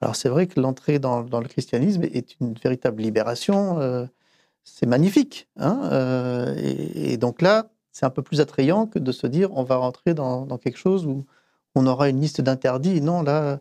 alors 0.00 0.16
c'est 0.16 0.28
vrai 0.28 0.46
que 0.46 0.60
l'entrée 0.60 0.98
dans, 0.98 1.22
le 1.22 1.48
christianisme 1.48 2.02
est 2.04 2.36
une 2.40 2.54
véritable 2.54 3.02
libération. 3.02 3.80
Euh, 3.80 4.06
c'est 4.64 4.86
magnifique. 4.86 5.48
Hein 5.56 5.80
euh, 5.92 6.54
et, 6.56 7.16
donc 7.16 7.42
là, 7.42 7.70
c'est 7.92 8.06
un 8.06 8.10
peu 8.10 8.22
plus 8.22 8.40
attrayant 8.40 8.86
que 8.86 8.98
de 8.98 9.12
se 9.12 9.26
dire 9.26 9.50
on 9.52 9.64
va 9.64 9.76
rentrer 9.76 10.14
dans, 10.14 10.46
quelque 10.58 10.78
chose 10.78 11.06
où 11.06 11.26
on 11.74 11.86
aura 11.86 12.08
une 12.08 12.20
liste 12.20 12.40
d'interdits. 12.40 13.00
Non, 13.00 13.22
là, 13.22 13.60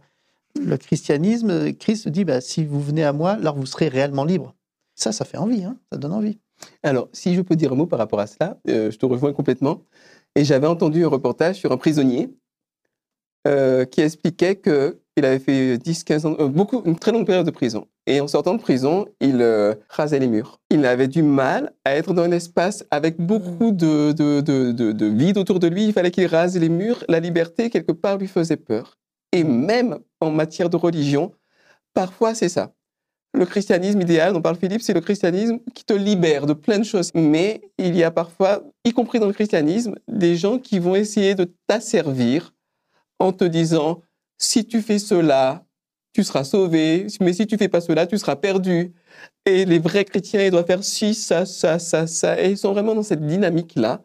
le 0.56 0.78
christianisme, 0.78 1.74
Christ 1.74 2.08
dit 2.10 2.26
bah, 2.26 2.42
si 2.42 2.64
vous 2.64 2.82
venez 2.82 3.04
à 3.04 3.14
moi, 3.14 3.32
alors 3.32 3.56
vous 3.56 3.66
serez 3.66 3.90
réellement 3.90 4.24
libre. 4.24 4.56
Ça, 5.00 5.14
ça 5.14 5.24
fait 5.24 5.38
envie, 5.38 5.64
hein, 5.64 5.78
ça 5.94 5.98
donne 5.98 6.12
envie. 6.12 6.40
Alors, 6.84 7.08
si 7.14 7.34
je 7.34 7.42
peux 7.42 7.56
dire 7.56 7.72
un 7.72 7.76
mot 7.76 7.88
par 7.88 8.00
rapport 8.00 8.20
à 8.20 8.28
cela, 8.28 8.58
euh, 8.68 8.92
je 8.92 8.98
te 8.98 9.06
rejoins 9.06 9.32
complètement. 9.32 9.86
Et 10.36 10.44
j'avais 10.44 10.68
entendu 10.68 11.06
un 11.06 11.08
reportage 11.08 11.56
sur 11.56 11.72
un 11.72 11.78
prisonnier 11.78 12.36
euh, 13.48 13.86
qui 13.86 14.02
expliquait 14.02 14.58
qu'il 14.60 15.24
avait 15.24 15.40
fait 15.40 15.78
10, 15.78 16.04
15 16.04 16.26
ans, 16.26 16.36
euh, 16.42 16.50
beaucoup, 16.50 16.82
une 16.84 17.00
très 17.00 17.14
longue 17.14 17.26
période 17.26 17.46
de 17.46 17.52
prison. 17.52 17.88
Et 18.08 18.20
en 18.20 18.28
sortant 18.28 18.56
de 18.56 18.62
prison, 18.62 19.06
il 19.22 19.42
rasait 19.88 20.20
les 20.20 20.28
murs. 20.28 20.60
Il 20.70 20.86
avait 20.86 21.08
du 21.08 21.24
mal 21.24 21.72
à 21.86 21.96
être 21.96 22.14
dans 22.14 22.24
un 22.24 22.32
espace 22.32 22.84
avec 22.92 23.22
beaucoup 23.22 23.72
de, 23.72 24.12
de, 24.12 24.42
de, 24.42 24.74
de 24.74 25.06
vide 25.06 25.38
autour 25.38 25.60
de 25.60 25.68
lui. 25.68 25.86
Il 25.86 25.94
fallait 25.94 26.12
qu'il 26.12 26.28
rase 26.28 26.60
les 26.60 26.70
murs. 26.70 27.06
La 27.08 27.22
liberté, 27.22 27.70
quelque 27.70 27.94
part, 27.94 28.18
lui 28.18 28.28
faisait 28.28 28.58
peur. 28.58 28.98
Et 29.32 29.46
même 29.46 30.00
en 30.20 30.32
matière 30.32 30.70
de 30.70 30.76
religion, 30.76 31.32
parfois 31.94 32.36
c'est 32.36 32.50
ça. 32.50 32.74
Le 33.34 33.46
christianisme 33.46 34.02
idéal 34.02 34.34
dont 34.34 34.42
parle 34.42 34.58
Philippe, 34.58 34.82
c'est 34.82 34.94
le 34.94 35.02
christianisme 35.02 35.60
qui 35.76 35.86
te 35.86 35.94
libère 35.94 36.46
de 36.46 36.54
plein 36.54 36.80
de 36.80 36.84
choses. 36.84 37.12
Mais 37.14 37.62
il 37.78 37.96
y 37.96 38.04
a 38.04 38.12
parfois, 38.12 38.64
y 38.84 38.92
compris 38.92 39.20
dans 39.20 39.28
le 39.28 39.34
christianisme, 39.34 39.96
des 40.08 40.36
gens 40.36 40.58
qui 40.58 40.80
vont 40.80 40.96
essayer 40.96 41.36
de 41.36 41.52
t'asservir 41.68 42.54
en 43.20 43.32
te 43.32 43.44
disant, 43.44 44.02
si 44.38 44.66
tu 44.66 44.82
fais 44.82 44.98
cela, 44.98 45.64
tu 46.14 46.24
seras 46.24 46.44
sauvé, 46.44 47.08
mais 47.22 47.34
si 47.34 47.46
tu 47.46 47.58
fais 47.58 47.68
pas 47.68 47.82
cela, 47.82 48.08
tu 48.08 48.18
seras 48.18 48.36
perdu. 48.36 48.94
Et 49.46 49.66
les 49.66 49.80
vrais 49.80 50.06
chrétiens, 50.06 50.44
ils 50.44 50.52
doivent 50.52 50.66
faire 50.66 50.84
ci, 50.84 51.14
ça, 51.14 51.46
ça, 51.46 51.78
ça, 51.78 52.08
ça. 52.08 52.42
Et 52.42 52.52
ils 52.52 52.58
sont 52.58 52.74
vraiment 52.74 52.96
dans 52.96 53.04
cette 53.04 53.26
dynamique-là 53.26 54.02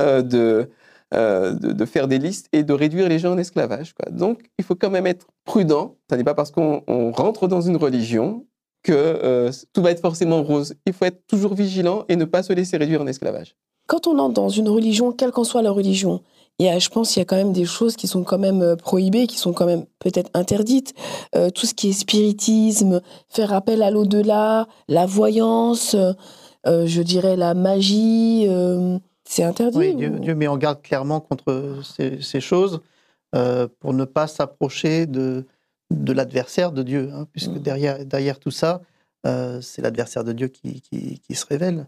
euh, 0.00 0.66
euh, 1.14 1.54
de, 1.54 1.72
de, 1.72 1.84
faire 1.86 2.06
des 2.06 2.18
listes 2.18 2.48
et 2.52 2.62
de 2.62 2.72
réduire 2.74 3.08
les 3.08 3.18
gens 3.18 3.32
en 3.32 3.38
esclavage. 3.38 3.94
Donc, 4.10 4.42
il 4.58 4.64
faut 4.64 4.74
quand 4.74 4.90
même 4.90 5.06
être 5.06 5.26
prudent. 5.44 5.96
Ce 6.10 6.16
n'est 6.16 6.24
pas 6.24 6.34
parce 6.34 6.50
qu'on 6.50 6.82
rentre 7.12 7.48
dans 7.48 7.62
une 7.62 7.76
religion 7.76 8.44
que 8.82 8.92
euh, 8.92 9.50
tout 9.72 9.82
va 9.82 9.90
être 9.90 10.00
forcément 10.00 10.42
rose. 10.42 10.74
Il 10.86 10.92
faut 10.92 11.04
être 11.04 11.26
toujours 11.26 11.54
vigilant 11.54 12.04
et 12.08 12.16
ne 12.16 12.24
pas 12.24 12.42
se 12.42 12.52
laisser 12.52 12.76
réduire 12.76 13.02
en 13.02 13.06
esclavage. 13.06 13.56
Quand 13.86 14.06
on 14.06 14.18
entre 14.18 14.34
dans 14.34 14.48
une 14.50 14.68
religion, 14.68 15.12
quelle 15.12 15.32
qu'en 15.32 15.44
soit 15.44 15.62
la 15.62 15.70
religion, 15.70 16.22
il 16.58 16.66
y 16.66 16.68
a, 16.68 16.78
je 16.78 16.88
pense 16.88 17.12
qu'il 17.12 17.20
y 17.20 17.22
a 17.22 17.24
quand 17.24 17.36
même 17.36 17.52
des 17.52 17.64
choses 17.64 17.94
qui 17.94 18.08
sont 18.08 18.24
quand 18.24 18.38
même 18.38 18.62
euh, 18.62 18.76
prohibées, 18.76 19.28
qui 19.28 19.38
sont 19.38 19.52
quand 19.52 19.66
même 19.66 19.84
peut-être 20.00 20.30
interdites. 20.34 20.92
Euh, 21.36 21.50
tout 21.50 21.66
ce 21.66 21.74
qui 21.74 21.90
est 21.90 21.92
spiritisme, 21.92 23.00
faire 23.28 23.52
appel 23.52 23.82
à 23.82 23.90
l'au-delà, 23.90 24.66
la 24.88 25.06
voyance, 25.06 25.94
euh, 25.94 26.86
je 26.86 27.00
dirais 27.00 27.36
la 27.36 27.54
magie, 27.54 28.46
c'est 29.24 29.44
interdit. 29.44 29.78
Oui, 29.78 29.94
Dieu, 29.94 30.34
met 30.34 30.48
en 30.48 30.58
garde 30.58 30.82
clairement 30.82 31.20
contre 31.20 31.76
ces, 31.82 32.40
choses 32.40 32.80
pour 33.32 33.94
ne 33.94 34.04
pas 34.04 34.26
s'approcher 34.26 35.06
de, 35.06 35.46
de 35.90 36.12
l'adversaire 36.12 36.72
de 36.72 36.82
Dieu, 36.82 37.10
hein, 37.12 37.26
puisque 37.32 37.50
mm. 37.50 37.58
derrière, 37.58 38.04
derrière 38.04 38.38
tout 38.38 38.50
ça, 38.50 38.82
c'est 39.60 39.82
l'adversaire 39.82 40.24
de 40.24 40.32
Dieu 40.32 40.48
qui, 40.48 40.80
qui, 40.80 41.34
se 41.34 41.44
révèle. 41.44 41.86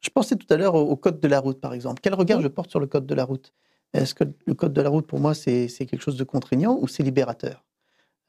Je 0.00 0.08
pensais 0.10 0.36
tout 0.36 0.46
à 0.50 0.56
l'heure 0.56 0.76
au, 0.76 0.94
code 0.94 1.18
de 1.18 1.26
la 1.26 1.40
route, 1.40 1.60
par 1.60 1.74
exemple. 1.74 2.00
Quel 2.00 2.14
regard 2.14 2.40
je 2.40 2.46
porte 2.46 2.70
sur 2.70 2.78
le 2.78 2.86
code 2.86 3.06
de 3.06 3.14
la 3.14 3.24
route? 3.24 3.52
Est-ce 3.92 4.14
que 4.14 4.22
le 4.46 4.54
code 4.54 4.72
de 4.72 4.82
la 4.82 4.88
route, 4.88 5.04
pour 5.04 5.18
moi, 5.18 5.34
c'est 5.34 5.68
quelque 5.68 6.00
chose 6.00 6.16
de 6.16 6.22
contraignant 6.22 6.78
ou 6.80 6.86
c'est 6.86 7.02
libérateur? 7.02 7.66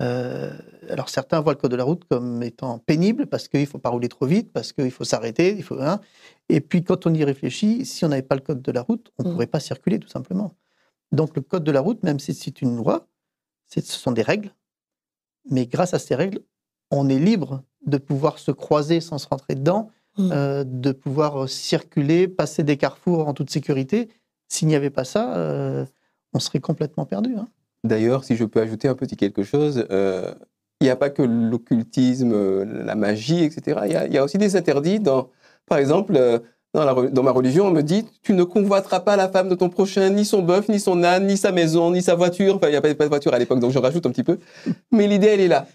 Euh, 0.01 0.51
alors 0.89 1.09
certains 1.09 1.41
voient 1.41 1.53
le 1.53 1.57
code 1.57 1.71
de 1.71 1.75
la 1.75 1.83
route 1.83 2.03
comme 2.05 2.43
étant 2.43 2.77
pénible 2.77 3.25
parce 3.25 3.47
qu'il 3.47 3.61
ne 3.61 3.65
faut 3.65 3.79
pas 3.79 3.89
rouler 3.89 4.09
trop 4.09 4.27
vite, 4.27 4.51
parce 4.53 4.71
qu'il 4.71 4.91
faut 4.91 5.03
s'arrêter, 5.03 5.55
il 5.57 5.63
faut. 5.63 5.81
Hein. 5.81 5.99
Et 6.49 6.61
puis 6.61 6.83
quand 6.83 7.07
on 7.07 7.13
y 7.13 7.23
réfléchit, 7.23 7.85
si 7.85 8.05
on 8.05 8.09
n'avait 8.09 8.21
pas 8.21 8.35
le 8.35 8.41
code 8.41 8.61
de 8.61 8.71
la 8.71 8.81
route, 8.81 9.11
on 9.17 9.23
ne 9.23 9.29
mmh. 9.29 9.31
pourrait 9.31 9.47
pas 9.47 9.59
circuler 9.59 9.99
tout 9.99 10.07
simplement. 10.07 10.53
Donc 11.11 11.35
le 11.35 11.41
code 11.41 11.63
de 11.63 11.71
la 11.71 11.81
route, 11.81 12.03
même 12.03 12.19
si 12.19 12.33
c'est 12.33 12.61
une 12.61 12.77
loi, 12.77 13.07
ce 13.67 13.81
sont 13.81 14.11
des 14.11 14.21
règles, 14.21 14.53
mais 15.49 15.65
grâce 15.65 15.93
à 15.93 15.99
ces 15.99 16.15
règles, 16.15 16.39
on 16.91 17.09
est 17.09 17.19
libre 17.19 17.63
de 17.85 17.97
pouvoir 17.97 18.39
se 18.39 18.51
croiser 18.51 19.01
sans 19.01 19.17
se 19.17 19.27
rentrer 19.27 19.55
dedans, 19.55 19.89
Mmh. 20.17 20.31
Euh, 20.31 20.63
de 20.65 20.91
pouvoir 20.91 21.47
circuler, 21.47 22.27
passer 22.27 22.63
des 22.63 22.75
carrefours 22.75 23.27
en 23.27 23.33
toute 23.33 23.51
sécurité. 23.51 24.09
S'il 24.47 24.67
n'y 24.67 24.75
avait 24.75 24.89
pas 24.89 25.03
ça, 25.03 25.37
euh, 25.37 25.85
on 26.33 26.39
serait 26.39 26.59
complètement 26.59 27.05
perdu. 27.05 27.35
Hein. 27.37 27.47
D'ailleurs, 27.83 28.23
si 28.23 28.35
je 28.35 28.43
peux 28.43 28.59
ajouter 28.59 28.87
un 28.87 28.95
petit 28.95 29.15
quelque 29.15 29.43
chose, 29.43 29.85
euh, 29.91 30.33
il 30.81 30.85
n'y 30.85 30.89
a 30.89 30.95
pas 30.95 31.11
que 31.11 31.21
l'occultisme, 31.21 32.63
la 32.63 32.95
magie, 32.95 33.43
etc. 33.43 33.81
Il 33.85 34.13
y, 34.13 34.17
a 34.17 34.23
aussi 34.23 34.39
des 34.39 34.55
interdits. 34.55 34.99
Dans, 34.99 35.29
par 35.67 35.77
exemple, 35.77 36.41
dans, 36.85 37.03
dans, 37.09 37.23
ma 37.23 37.31
religion, 37.31 37.67
on 37.67 37.71
me 37.71 37.81
dit 37.81 38.05
tu 38.23 38.33
ne 38.33 38.43
convoiteras 38.43 38.99
pas 38.99 39.15
la 39.15 39.29
femme 39.29 39.49
de 39.49 39.55
ton 39.55 39.69
prochain, 39.69 40.09
ni 40.09 40.25
son 40.25 40.41
bœuf, 40.41 40.69
ni 40.69 40.79
son 40.79 41.03
âne, 41.03 41.27
ni 41.27 41.37
sa 41.37 41.51
maison, 41.51 41.91
ni 41.91 42.01
sa 42.01 42.15
voiture. 42.15 42.55
Enfin, 42.55 42.67
il 42.67 42.71
n'y 42.71 42.77
a 42.77 42.81
pas, 42.81 42.93
pas 42.95 43.05
de 43.05 43.09
voiture 43.09 43.33
à 43.33 43.39
l'époque, 43.39 43.59
donc 43.59 43.71
je 43.71 43.79
rajoute 43.79 44.05
un 44.05 44.11
petit 44.11 44.23
peu. 44.23 44.39
Mais 44.91 45.07
l'idée, 45.07 45.27
elle 45.27 45.41
est 45.41 45.47
là. 45.47 45.67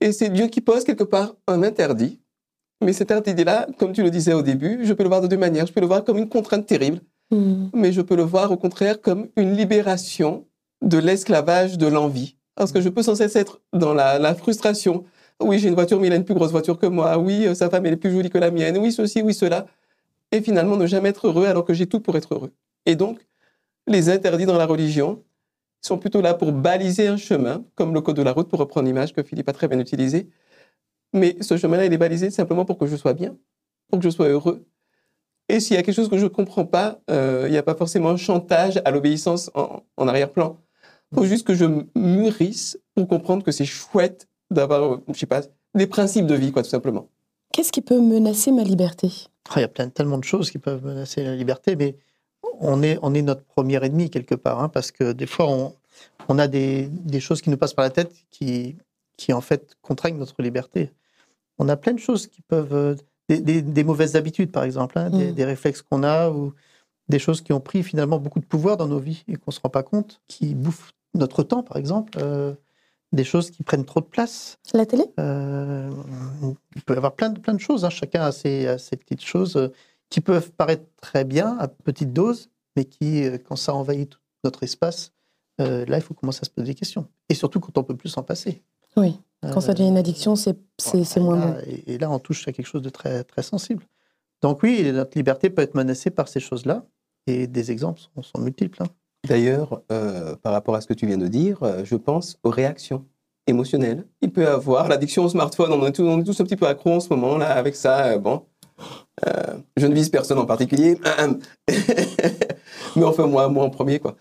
Et 0.00 0.12
c'est 0.12 0.30
Dieu 0.30 0.46
qui 0.46 0.60
pose 0.60 0.84
quelque 0.84 1.04
part 1.04 1.34
un 1.46 1.62
interdit 1.62 2.20
mais 2.84 2.92
cet 2.92 3.10
interdit-là, 3.10 3.66
comme 3.78 3.92
tu 3.92 4.02
le 4.02 4.10
disais 4.10 4.34
au 4.34 4.42
début, 4.42 4.80
je 4.82 4.92
peux 4.92 5.02
le 5.02 5.08
voir 5.08 5.20
de 5.20 5.26
deux 5.26 5.38
manières. 5.38 5.66
Je 5.66 5.72
peux 5.72 5.80
le 5.80 5.86
voir 5.86 6.04
comme 6.04 6.18
une 6.18 6.28
contrainte 6.28 6.66
terrible, 6.66 7.00
hmm. 7.30 7.68
mais 7.74 7.92
je 7.92 8.02
peux 8.02 8.16
le 8.16 8.22
voir 8.22 8.52
au 8.52 8.56
contraire 8.56 9.00
comme 9.00 9.28
une 9.36 9.56
libération 9.56 10.46
de 10.82 10.98
l'esclavage 10.98 11.78
de 11.78 11.86
l'envie. 11.86 12.36
Parce 12.54 12.72
que 12.72 12.80
je 12.80 12.88
peux 12.88 13.02
sans 13.02 13.14
cesse 13.14 13.36
être 13.36 13.60
dans 13.72 13.94
la, 13.94 14.34
frustration. 14.34 15.04
Oui, 15.42 15.58
j'ai 15.58 15.68
une 15.68 15.74
voiture, 15.74 16.00
mais 16.00 16.06
il 16.06 16.12
a 16.12 16.16
une 16.16 16.24
plus 16.24 16.34
grosse 16.34 16.50
voiture 16.50 16.78
que 16.78 16.86
moi. 16.86 17.18
Oui, 17.18 17.46
euh, 17.46 17.54
sa 17.54 17.68
femme, 17.68 17.84
elle 17.84 17.92
est 17.94 17.98
plus 17.98 18.10
jolie 18.10 18.30
que 18.30 18.38
la 18.38 18.50
mienne. 18.50 18.78
Oui, 18.78 18.92
ceci, 18.92 19.20
oui, 19.20 19.34
cela. 19.34 19.66
Et 20.32 20.40
finalement, 20.40 20.76
ne 20.76 20.86
jamais 20.86 21.10
être 21.10 21.28
heureux 21.28 21.46
alors 21.46 21.64
que 21.64 21.74
j'ai 21.74 21.86
tout 21.86 22.00
pour 22.00 22.16
être 22.16 22.34
heureux. 22.34 22.52
Et 22.84 22.96
donc, 22.96 23.26
les 23.86 24.08
interdits 24.10 24.46
dans 24.46 24.58
la 24.58 24.66
religion 24.66 25.24
sont 25.82 25.98
plutôt 25.98 26.20
là 26.20 26.34
pour 26.34 26.52
baliser 26.52 27.06
un 27.06 27.16
chemin, 27.16 27.64
comme 27.74 27.94
le 27.94 28.00
code 28.00 28.16
de 28.16 28.22
la 28.22 28.32
route, 28.32 28.48
pour 28.48 28.58
reprendre 28.58 28.86
l'image 28.86 29.12
que 29.12 29.22
Philippe 29.22 29.48
a 29.48 29.52
très 29.52 29.68
bien 29.68 29.78
utilisée, 29.78 30.28
mais 31.12 31.36
ce 31.40 31.56
chemin-là, 31.56 31.86
il 31.86 31.92
est 31.92 31.98
balisé 31.98 32.30
simplement 32.30 32.64
pour 32.64 32.78
que 32.78 32.86
je 32.86 32.96
sois 32.96 33.14
bien, 33.14 33.36
pour 33.88 33.98
que 34.00 34.04
je 34.04 34.10
sois 34.10 34.28
heureux. 34.28 34.66
Et 35.48 35.60
s'il 35.60 35.76
y 35.76 35.78
a 35.78 35.82
quelque 35.82 35.94
chose 35.94 36.08
que 36.08 36.18
je 36.18 36.24
ne 36.24 36.28
comprends 36.28 36.66
pas, 36.66 37.00
euh, 37.10 37.44
il 37.46 37.52
n'y 37.52 37.56
a 37.56 37.62
pas 37.62 37.76
forcément 37.76 38.10
un 38.10 38.16
chantage 38.16 38.80
à 38.84 38.90
l'obéissance 38.90 39.50
en, 39.54 40.08
arrière-plan. 40.08 40.60
Il 41.12 41.18
faut 41.18 41.24
juste 41.24 41.46
que 41.46 41.54
je 41.54 41.64
mûrisse 41.94 42.78
pour 42.94 43.06
comprendre 43.06 43.44
que 43.44 43.52
c'est 43.52 43.64
chouette 43.64 44.28
d'avoir, 44.50 45.00
je 45.08 45.18
sais 45.18 45.26
pas, 45.26 45.42
des 45.74 45.86
principes 45.86 46.26
de 46.26 46.34
vie, 46.34 46.50
quoi, 46.50 46.62
tout 46.62 46.68
simplement. 46.68 47.08
Qu'est-ce 47.56 47.72
qui 47.72 47.80
peut 47.80 48.00
menacer 48.00 48.52
ma 48.52 48.62
liberté? 48.62 49.10
Ah, 49.48 49.54
Il 49.56 49.60
y 49.62 49.64
a 49.64 49.68
plein, 49.68 49.88
tellement 49.88 50.18
de 50.18 50.24
choses 50.24 50.50
qui 50.50 50.58
peuvent 50.58 50.84
menacer 50.84 51.24
la 51.24 51.34
liberté, 51.34 51.74
mais 51.74 51.96
on 52.60 52.82
est, 52.82 52.98
on 53.00 53.14
est 53.14 53.22
notre 53.22 53.44
premier 53.44 53.82
ennemi 53.82 54.10
quelque 54.10 54.34
part, 54.34 54.60
hein, 54.60 54.68
parce 54.68 54.92
que 54.92 55.12
des 55.12 55.26
fois, 55.26 55.48
on, 55.48 55.74
on 56.28 56.38
a 56.38 56.48
des, 56.48 56.88
des, 56.90 57.20
choses 57.20 57.40
qui 57.40 57.48
nous 57.48 57.56
passent 57.56 57.72
par 57.72 57.84
la 57.84 57.90
tête 57.90 58.12
qui, 58.30 58.76
qui 59.16 59.32
en 59.32 59.40
fait 59.40 59.74
contraignent 59.80 60.18
notre 60.18 60.42
liberté 60.42 60.90
on 61.58 61.68
a 61.68 61.76
plein 61.76 61.92
de 61.92 61.98
choses 61.98 62.26
qui 62.26 62.42
peuvent. 62.42 62.74
Euh, 62.74 62.94
des, 63.28 63.82
mauvaises 63.82 64.14
habitudes, 64.14 64.52
par 64.52 64.62
exemple, 64.62 64.98
hein, 64.98 65.10
mm. 65.10 65.32
des, 65.32 65.44
réflexes 65.44 65.82
qu'on 65.82 66.04
a 66.04 66.30
ou 66.30 66.54
des 67.08 67.18
choses 67.18 67.40
qui 67.40 67.52
ont 67.52 67.60
pris 67.60 67.82
finalement 67.82 68.20
beaucoup 68.20 68.38
de 68.38 68.44
pouvoir 68.44 68.76
dans 68.76 68.86
nos 68.86 69.00
vies 69.00 69.24
et 69.26 69.34
qu'on 69.34 69.48
ne 69.48 69.52
se 69.52 69.60
rend 69.60 69.68
pas 69.68 69.82
compte, 69.82 70.20
qui 70.28 70.54
bouffent 70.54 70.92
notre 71.12 71.42
temps, 71.42 71.64
par 71.64 71.76
exemple. 71.76 72.12
Euh, 72.18 72.54
des 73.12 73.24
choses 73.24 73.50
qui 73.50 73.62
prennent 73.62 73.84
trop 73.84 74.00
de 74.00 74.06
place. 74.06 74.58
La 74.74 74.86
télé? 74.86 75.04
Euh, 75.20 75.90
Il 76.74 76.82
peut 76.82 76.94
y 76.94 76.96
avoir 76.96 77.14
plein 77.14 77.30
de, 77.30 77.38
plein 77.38 77.54
de 77.54 77.60
choses. 77.60 77.84
Hein. 77.84 77.90
Chacun 77.90 78.22
a 78.22 78.32
ses, 78.32 78.76
petites 78.90 79.24
choses 79.24 79.70
qui 80.10 80.20
peuvent 80.20 80.50
paraître 80.52 80.84
très 81.00 81.24
bien 81.24 81.56
à 81.58 81.68
petite 81.68 82.12
dose, 82.12 82.50
mais 82.76 82.84
qui, 82.84 83.24
quand 83.44 83.56
ça 83.56 83.74
envahit 83.74 84.10
tout 84.10 84.18
notre 84.44 84.62
espace, 84.62 85.12
là, 85.58 85.96
il 85.96 86.02
faut 86.02 86.14
commencer 86.14 86.40
à 86.42 86.44
se 86.44 86.50
poser 86.50 86.68
des 86.68 86.74
questions. 86.74 87.06
Et 87.28 87.34
surtout 87.34 87.60
quand 87.60 87.76
on 87.78 87.84
peut 87.84 87.96
plus 87.96 88.10
s'en 88.10 88.22
passer. 88.22 88.62
Oui. 88.96 89.18
Quand 89.42 89.60
ça 89.60 89.74
devient 89.74 89.88
une 89.88 89.98
addiction, 89.98 90.34
c'est 90.36 90.56
moins 91.18 91.36
bon. 91.36 91.56
Et 91.86 91.98
là, 91.98 92.10
on 92.10 92.18
touche 92.18 92.46
à 92.48 92.52
quelque 92.52 92.66
chose 92.66 92.82
de 92.82 92.90
très, 92.90 93.24
très 93.24 93.42
sensible. 93.42 93.84
Donc 94.42 94.62
oui, 94.62 94.92
notre 94.92 95.16
liberté 95.16 95.50
peut 95.50 95.62
être 95.62 95.74
menacée 95.74 96.10
par 96.10 96.28
ces 96.28 96.40
choses-là. 96.40 96.84
Et 97.26 97.46
des 97.46 97.70
exemples 97.70 98.00
sont, 98.22 98.40
multiples. 98.40 98.82
Hein. 98.82 98.88
D'ailleurs, 99.26 99.82
euh, 99.90 100.36
par 100.36 100.52
rapport 100.52 100.74
à 100.76 100.80
ce 100.80 100.86
que 100.86 100.94
tu 100.94 101.06
viens 101.06 101.18
de 101.18 101.26
dire, 101.26 101.62
euh, 101.62 101.84
je 101.84 101.96
pense 101.96 102.38
aux 102.44 102.50
réactions 102.50 103.04
émotionnelles. 103.46 104.06
Il 104.20 104.32
peut 104.32 104.46
avoir 104.46 104.88
l'addiction 104.88 105.24
au 105.24 105.28
smartphone. 105.28 105.72
On 105.72 105.86
est, 105.86 105.92
tous, 105.92 106.40
un 106.40 106.44
petit 106.44 106.56
peu 106.56 106.66
accro 106.66 106.92
en 106.92 107.00
ce 107.00 107.08
moment 107.08 107.36
là 107.36 107.50
avec 107.50 107.74
ça. 107.76 108.06
Euh, 108.06 108.18
bon, 108.18 108.44
je 109.76 109.86
ne 109.86 109.94
vise 109.94 110.10
personne 110.10 110.38
en 110.38 110.46
particulier, 110.46 110.98
mais 112.96 113.04
enfin 113.04 113.26
moi, 113.26 113.48
moi 113.48 113.64
en 113.64 113.70
premier 113.70 113.98
quoi. 113.98 114.16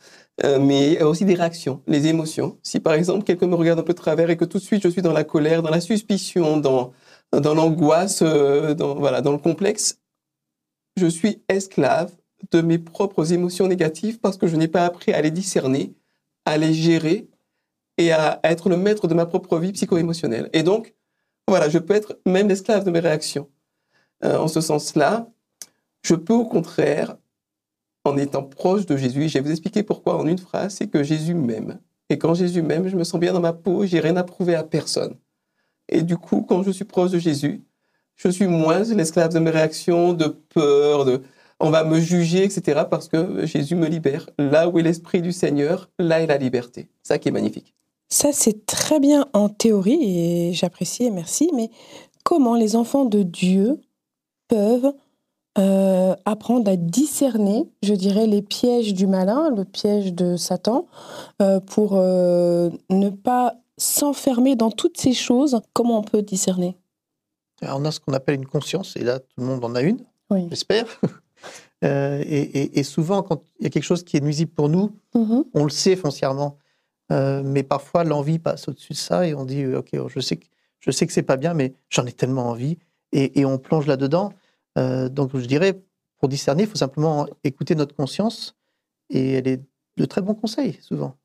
Mais 0.59 1.01
aussi 1.03 1.25
des 1.25 1.35
réactions, 1.35 1.81
les 1.87 2.07
émotions. 2.07 2.57
Si 2.63 2.79
par 2.79 2.93
exemple 2.93 3.25
quelqu'un 3.25 3.47
me 3.47 3.55
regarde 3.55 3.79
un 3.79 3.83
peu 3.83 3.93
de 3.93 3.97
travers 3.97 4.29
et 4.29 4.37
que 4.37 4.45
tout 4.45 4.57
de 4.57 4.63
suite 4.63 4.81
je 4.81 4.87
suis 4.87 5.01
dans 5.01 5.13
la 5.13 5.25
colère, 5.25 5.61
dans 5.61 5.69
la 5.69 5.81
suspicion, 5.81 6.57
dans, 6.57 6.93
dans 7.33 7.53
l'angoisse, 7.53 8.23
dans, 8.23 8.95
voilà, 8.95 9.21
dans 9.21 9.33
le 9.33 9.37
complexe, 9.37 9.99
je 10.97 11.07
suis 11.07 11.43
esclave 11.49 12.11
de 12.51 12.61
mes 12.61 12.77
propres 12.77 13.33
émotions 13.33 13.67
négatives 13.67 14.19
parce 14.19 14.37
que 14.37 14.47
je 14.47 14.55
n'ai 14.55 14.67
pas 14.67 14.85
appris 14.85 15.13
à 15.13 15.21
les 15.21 15.31
discerner, 15.31 15.95
à 16.45 16.57
les 16.57 16.73
gérer 16.73 17.27
et 17.97 18.11
à, 18.11 18.39
être 18.43 18.69
le 18.69 18.77
maître 18.77 19.07
de 19.07 19.13
ma 19.13 19.25
propre 19.25 19.57
vie 19.57 19.71
psycho-émotionnelle. 19.71 20.49
Et 20.53 20.63
donc, 20.63 20.95
voilà, 21.47 21.69
je 21.69 21.77
peux 21.77 21.93
être 21.93 22.19
même 22.25 22.47
l'esclave 22.47 22.83
de 22.83 22.91
mes 22.91 22.99
réactions. 22.99 23.49
Euh, 24.23 24.37
en 24.37 24.47
ce 24.47 24.61
sens-là, 24.61 25.29
je 26.03 26.15
peux 26.15 26.33
au 26.33 26.45
contraire 26.45 27.17
en 28.03 28.17
étant 28.17 28.43
proche 28.43 28.85
de 28.85 28.97
Jésus. 28.97 29.29
Je 29.29 29.35
vais 29.35 29.41
vous 29.41 29.51
expliquer 29.51 29.83
pourquoi 29.83 30.17
en 30.17 30.27
une 30.27 30.37
phrase, 30.37 30.75
c'est 30.75 30.87
que 30.87 31.03
Jésus 31.03 31.33
m'aime. 31.33 31.79
Et 32.09 32.17
quand 32.17 32.35
Jésus 32.35 32.61
m'aime, 32.61 32.87
je 32.87 32.95
me 32.95 33.03
sens 33.03 33.19
bien 33.19 33.33
dans 33.33 33.41
ma 33.41 33.53
peau, 33.53 33.85
j'ai 33.85 33.99
rien 33.99 34.15
à 34.15 34.23
prouver 34.23 34.55
à 34.55 34.63
personne. 34.63 35.15
Et 35.89 36.03
du 36.03 36.17
coup, 36.17 36.41
quand 36.41 36.63
je 36.63 36.71
suis 36.71 36.85
proche 36.85 37.11
de 37.11 37.19
Jésus, 37.19 37.63
je 38.15 38.29
suis 38.29 38.47
moins 38.47 38.83
l'esclave 38.83 39.33
de 39.33 39.39
mes 39.39 39.49
réactions, 39.49 40.13
de 40.13 40.27
peur, 40.27 41.05
de 41.05 41.21
on 41.59 41.69
va 41.69 41.83
me 41.83 41.99
juger, 41.99 42.43
etc. 42.43 42.83
parce 42.89 43.07
que 43.07 43.45
Jésus 43.45 43.75
me 43.75 43.87
libère. 43.87 44.29
Là 44.37 44.67
où 44.67 44.77
est 44.79 44.83
l'Esprit 44.83 45.21
du 45.21 45.31
Seigneur, 45.31 45.89
là 45.99 46.21
est 46.21 46.27
la 46.27 46.37
liberté. 46.37 46.89
Ça 47.03 47.17
qui 47.17 47.29
est 47.29 47.31
magnifique. 47.31 47.73
Ça, 48.09 48.31
c'est 48.31 48.65
très 48.65 48.99
bien 48.99 49.25
en 49.33 49.49
théorie 49.49 50.49
et 50.49 50.53
j'apprécie 50.53 51.05
et 51.05 51.11
merci, 51.11 51.49
mais 51.55 51.69
comment 52.23 52.55
les 52.55 52.75
enfants 52.75 53.05
de 53.05 53.23
Dieu 53.23 53.81
peuvent 54.47 54.93
euh, 55.57 56.15
apprendre 56.25 56.69
à 56.69 56.75
discerner, 56.75 57.67
je 57.81 57.93
dirais, 57.93 58.27
les 58.27 58.41
pièges 58.41 58.93
du 58.93 59.07
malin, 59.07 59.49
le 59.55 59.63
piège 59.63 60.13
de 60.13 60.35
Satan, 60.35 60.85
euh, 61.41 61.59
pour 61.59 61.93
euh, 61.93 62.69
ne 62.89 63.09
pas 63.09 63.55
s'enfermer 63.77 64.55
dans 64.55 64.69
toutes 64.69 64.99
ces 64.99 65.13
choses? 65.13 65.59
Comment 65.73 65.99
on 65.99 66.03
peut 66.03 66.21
discerner? 66.21 66.77
On 67.61 67.85
a 67.85 67.91
ce 67.91 67.99
qu'on 68.01 68.13
appelle 68.13 68.35
une 68.35 68.45
conscience, 68.45 68.97
et 68.97 69.03
là, 69.03 69.19
tout 69.19 69.27
le 69.37 69.45
monde 69.45 69.63
en 69.63 69.73
a 69.75 69.81
une, 69.81 70.03
j'espère. 70.49 70.99
Et, 71.81 72.83
souvent, 72.83 73.21
quand 73.21 73.43
il 73.59 73.63
y 73.63 73.67
a 73.67 73.69
quelque 73.69 73.83
chose 73.83 74.03
qui 74.03 74.17
est 74.17 74.21
nuisible 74.21 74.51
pour 74.51 74.69
nous, 74.69 74.91
mm-hmm. 75.13 75.43
on 75.53 75.63
le 75.63 75.69
sait 75.69 75.95
foncièrement. 75.95 76.57
mais 77.09 77.63
parfois, 77.63 78.03
l'envie 78.03 78.39
passe 78.39 78.67
au-dessus 78.67 78.93
de 78.93 78.97
ça 78.97 79.27
et 79.27 79.35
on 79.35 79.45
dit, 79.45 79.65
OK, 79.67 79.91
je 80.07 80.19
sais 80.19 80.37
que, 80.37 80.45
je 80.79 80.91
sais 80.91 81.05
que 81.05 81.13
c'est 81.13 81.21
pas 81.21 81.37
bien, 81.37 81.53
mais 81.53 81.73
j'en 81.89 82.05
ai 82.05 82.11
tellement 82.11 82.49
envie. 82.49 82.77
et 83.11 83.45
on 83.45 83.57
plonge 83.57 83.87
là-dedans. 83.87 84.33
Euh, 84.77 85.09
donc 85.09 85.35
je 85.35 85.45
dirais, 85.45 85.81
pour 86.19 86.29
discerner, 86.29 86.63
il 86.63 86.69
faut 86.69 86.75
simplement 86.75 87.27
écouter 87.43 87.75
notre 87.75 87.95
conscience 87.95 88.55
et 89.09 89.33
elle 89.33 89.47
est 89.47 89.61
de 89.97 90.05
très 90.05 90.21
bons 90.21 90.33
conseils, 90.33 90.77
souvent. 90.81 91.15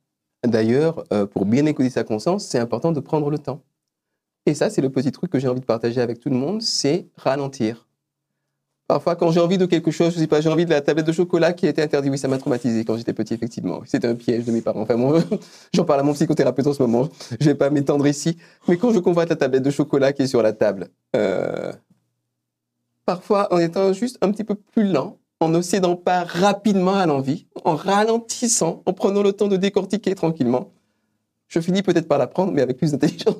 D'ailleurs, 0.46 1.04
euh, 1.12 1.26
pour 1.26 1.44
bien 1.44 1.66
écouter 1.66 1.90
sa 1.90 2.04
conscience, 2.04 2.46
c'est 2.46 2.58
important 2.58 2.92
de 2.92 3.00
prendre 3.00 3.30
le 3.30 3.38
temps. 3.38 3.62
Et 4.46 4.54
ça, 4.54 4.70
c'est 4.70 4.80
le 4.80 4.90
petit 4.90 5.12
truc 5.12 5.30
que 5.30 5.38
j'ai 5.38 5.48
envie 5.48 5.60
de 5.60 5.66
partager 5.66 6.00
avec 6.00 6.18
tout 6.18 6.30
le 6.30 6.36
monde, 6.36 6.62
c'est 6.62 7.08
ralentir. 7.16 7.88
Parfois, 8.90 9.14
quand 9.14 9.30
j'ai 9.30 9.38
envie 9.38 9.56
de 9.56 9.66
quelque 9.66 9.92
chose, 9.92 10.14
je 10.14 10.18
sais 10.18 10.26
pas, 10.26 10.40
j'ai 10.40 10.48
envie 10.48 10.64
de 10.64 10.70
la 10.70 10.80
tablette 10.80 11.06
de 11.06 11.12
chocolat 11.12 11.52
qui 11.52 11.64
a 11.64 11.68
été 11.68 11.80
interdite. 11.80 12.10
Oui, 12.10 12.18
ça 12.18 12.26
m'a 12.26 12.38
traumatisé 12.38 12.84
quand 12.84 12.96
j'étais 12.96 13.12
petit, 13.12 13.34
effectivement. 13.34 13.82
C'était 13.86 14.08
un 14.08 14.16
piège 14.16 14.44
de 14.44 14.50
mes 14.50 14.62
parents. 14.62 14.80
Enfin, 14.80 14.96
j'en 15.72 15.84
parle 15.84 16.00
à 16.00 16.02
mon 16.02 16.12
psychothérapeute 16.12 16.66
en 16.66 16.72
ce 16.72 16.82
moment. 16.82 17.08
Je 17.38 17.46
vais 17.46 17.54
pas 17.54 17.70
m'étendre 17.70 18.04
ici. 18.08 18.36
Mais 18.66 18.78
quand 18.78 18.92
je 18.92 18.98
convoite 18.98 19.28
la 19.28 19.36
tablette 19.36 19.62
de 19.62 19.70
chocolat 19.70 20.12
qui 20.12 20.22
est 20.22 20.26
sur 20.26 20.42
la 20.42 20.52
table, 20.52 20.88
euh, 21.14 21.70
parfois, 23.06 23.46
en 23.54 23.58
étant 23.58 23.92
juste 23.92 24.18
un 24.22 24.32
petit 24.32 24.42
peu 24.42 24.56
plus 24.56 24.90
lent, 24.90 25.18
en 25.38 25.50
ne 25.50 25.62
cédant 25.62 25.94
pas 25.94 26.24
rapidement 26.24 26.96
à 26.96 27.06
l'envie, 27.06 27.46
en 27.64 27.76
ralentissant, 27.76 28.82
en 28.86 28.92
prenant 28.92 29.22
le 29.22 29.32
temps 29.32 29.46
de 29.46 29.56
décortiquer 29.56 30.16
tranquillement, 30.16 30.72
je 31.50 31.58
finis 31.60 31.82
peut-être 31.82 32.06
par 32.06 32.16
l'apprendre, 32.16 32.52
mais 32.52 32.62
avec 32.62 32.78
plus 32.78 32.92
d'intelligence. 32.92 33.34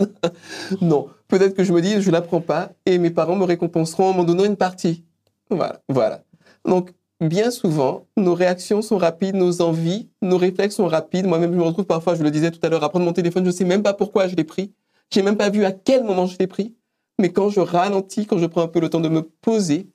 non, 0.80 1.08
peut-être 1.26 1.54
que 1.54 1.64
je 1.64 1.72
me 1.72 1.82
dis, 1.82 2.00
je 2.00 2.10
l'apprends 2.10 2.40
pas, 2.40 2.70
et 2.86 2.98
mes 2.98 3.10
parents 3.10 3.34
me 3.34 3.44
récompenseront 3.44 4.10
en 4.10 4.12
m'en 4.14 4.24
donnant 4.24 4.44
une 4.44 4.56
partie. 4.56 5.04
Voilà, 5.50 5.82
voilà. 5.88 6.22
Donc, 6.64 6.92
bien 7.20 7.50
souvent, 7.50 8.06
nos 8.16 8.34
réactions 8.34 8.80
sont 8.80 8.96
rapides, 8.96 9.34
nos 9.34 9.60
envies, 9.60 10.08
nos 10.22 10.38
réflexes 10.38 10.76
sont 10.76 10.86
rapides. 10.86 11.26
Moi-même, 11.26 11.52
je 11.52 11.58
me 11.58 11.64
retrouve 11.64 11.84
parfois, 11.84 12.14
je 12.14 12.22
le 12.22 12.30
disais 12.30 12.52
tout 12.52 12.60
à 12.62 12.68
l'heure, 12.68 12.84
à 12.84 12.88
prendre 12.88 13.04
mon 13.04 13.12
téléphone, 13.12 13.42
je 13.42 13.48
ne 13.48 13.54
sais 13.54 13.64
même 13.64 13.82
pas 13.82 13.92
pourquoi 13.92 14.28
je 14.28 14.36
l'ai 14.36 14.44
pris. 14.44 14.72
J'ai 15.10 15.22
même 15.22 15.36
pas 15.36 15.50
vu 15.50 15.64
à 15.64 15.72
quel 15.72 16.04
moment 16.04 16.26
je 16.26 16.38
l'ai 16.38 16.46
pris. 16.46 16.76
Mais 17.20 17.32
quand 17.32 17.50
je 17.50 17.60
ralentis, 17.60 18.24
quand 18.24 18.38
je 18.38 18.46
prends 18.46 18.62
un 18.62 18.68
peu 18.68 18.80
le 18.80 18.88
temps 18.88 19.00
de 19.00 19.08
me 19.08 19.22
poser, 19.22 19.90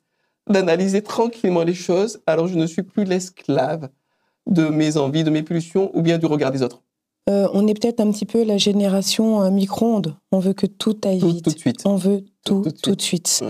d'analyser 0.50 1.02
tranquillement 1.02 1.62
les 1.62 1.74
choses, 1.74 2.20
alors 2.26 2.46
je 2.46 2.56
ne 2.56 2.66
suis 2.66 2.82
plus 2.82 3.04
l'esclave 3.04 3.88
de 4.46 4.68
mes 4.68 4.98
envies, 4.98 5.24
de 5.24 5.30
mes 5.30 5.42
pulsions 5.42 5.90
ou 5.96 6.02
bien 6.02 6.18
du 6.18 6.26
regard 6.26 6.52
des 6.52 6.62
autres. 6.62 6.82
Euh, 7.28 7.48
on 7.52 7.66
est 7.66 7.74
peut-être 7.74 8.00
un 8.00 8.10
petit 8.10 8.24
peu 8.24 8.42
la 8.42 8.56
génération 8.56 9.42
euh, 9.42 9.50
micro-ondes. 9.50 10.14
On 10.32 10.38
veut 10.38 10.54
que 10.54 10.66
tout 10.66 10.96
aille 11.04 11.18
vite. 11.18 11.44
Tout 11.44 11.50
de 11.50 11.58
suite. 11.58 11.82
On 11.84 11.96
veut 11.96 12.24
tout 12.44 12.64
tout 12.82 12.94
de 12.94 13.02
suite. 13.02 13.42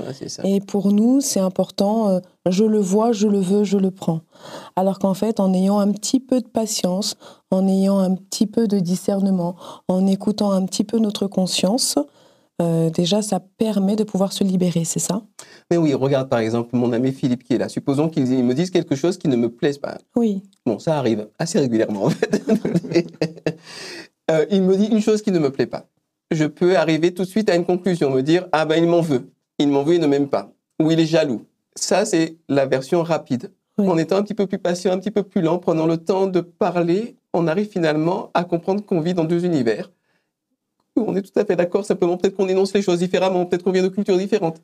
Et 0.42 0.60
pour 0.60 0.92
nous, 0.92 1.20
c'est 1.20 1.38
important. 1.38 2.08
euh, 2.08 2.20
je 2.48 2.64
le 2.64 2.80
vois, 2.80 3.12
je 3.12 3.28
le 3.28 3.38
veux, 3.38 3.62
je 3.62 3.78
le 3.78 3.90
prends. 3.90 4.22
Alors 4.74 4.98
qu'en 4.98 5.14
fait, 5.14 5.38
en 5.38 5.54
ayant 5.54 5.78
un 5.78 5.92
petit 5.92 6.18
peu 6.18 6.40
de 6.40 6.48
patience, 6.48 7.16
en 7.50 7.68
ayant 7.68 7.98
un 7.98 8.14
petit 8.16 8.46
peu 8.46 8.66
de 8.66 8.80
discernement, 8.80 9.54
en 9.86 10.06
écoutant 10.06 10.50
un 10.50 10.64
petit 10.64 10.84
peu 10.84 10.98
notre 10.98 11.28
conscience, 11.28 11.96
euh, 12.60 12.90
déjà, 12.90 13.22
ça 13.22 13.38
permet 13.38 13.94
de 13.94 14.02
pouvoir 14.02 14.32
se 14.32 14.42
libérer, 14.42 14.84
c'est 14.84 14.98
ça? 14.98 15.22
Mais 15.70 15.76
oui, 15.76 15.94
regarde 15.94 16.28
par 16.28 16.40
exemple 16.40 16.70
mon 16.72 16.92
ami 16.92 17.12
Philippe 17.12 17.44
qui 17.44 17.54
est 17.54 17.58
là. 17.58 17.68
Supposons 17.68 18.08
qu'il 18.08 18.24
me 18.24 18.52
dise 18.52 18.70
quelque 18.70 18.96
chose 18.96 19.16
qui 19.16 19.28
ne 19.28 19.36
me 19.36 19.48
plaise 19.48 19.78
pas. 19.78 19.98
Oui. 20.16 20.42
Bon, 20.66 20.80
ça 20.80 20.98
arrive 20.98 21.28
assez 21.38 21.60
régulièrement 21.60 22.06
en 22.06 22.10
fait. 22.10 22.42
Il 24.50 24.62
me 24.62 24.76
dit 24.76 24.86
une 24.86 25.00
chose 25.00 25.22
qui 25.22 25.32
ne 25.32 25.38
me 25.38 25.50
plaît 25.50 25.66
pas. 25.66 25.86
Je 26.30 26.44
peux 26.44 26.76
arriver 26.76 27.14
tout 27.14 27.22
de 27.22 27.28
suite 27.28 27.48
à 27.48 27.56
une 27.56 27.64
conclusion, 27.64 28.10
me 28.10 28.22
dire 28.22 28.46
ah 28.52 28.66
ben 28.66 28.76
il 28.76 28.88
m'en 28.88 29.00
veut, 29.00 29.30
il 29.58 29.68
m'en 29.68 29.82
veut, 29.82 29.94
il 29.94 30.00
ne 30.00 30.06
m'aime 30.06 30.28
pas, 30.28 30.52
ou 30.80 30.90
il 30.90 31.00
est 31.00 31.06
jaloux. 31.06 31.44
Ça 31.74 32.04
c'est 32.04 32.36
la 32.48 32.66
version 32.66 33.02
rapide. 33.02 33.50
En 33.78 33.96
étant 33.96 34.16
un 34.16 34.22
petit 34.22 34.34
peu 34.34 34.46
plus 34.46 34.58
patient, 34.58 34.92
un 34.92 34.98
petit 34.98 35.12
peu 35.12 35.22
plus 35.22 35.40
lent, 35.40 35.58
prenant 35.58 35.86
le 35.86 35.96
temps 35.96 36.26
de 36.26 36.40
parler, 36.40 37.16
on 37.32 37.46
arrive 37.46 37.68
finalement 37.68 38.30
à 38.34 38.44
comprendre 38.44 38.84
qu'on 38.84 39.00
vit 39.00 39.14
dans 39.14 39.24
deux 39.24 39.44
univers. 39.44 39.90
On 40.96 41.14
est 41.14 41.22
tout 41.22 41.38
à 41.38 41.44
fait 41.44 41.54
d'accord, 41.54 41.84
simplement 41.84 42.16
peut-être 42.16 42.36
qu'on 42.36 42.48
énonce 42.48 42.74
les 42.74 42.82
choses 42.82 42.98
différemment, 42.98 43.46
peut-être 43.46 43.62
qu'on 43.62 43.70
vient 43.70 43.84
de 43.84 43.88
cultures 43.88 44.18
différentes. 44.18 44.60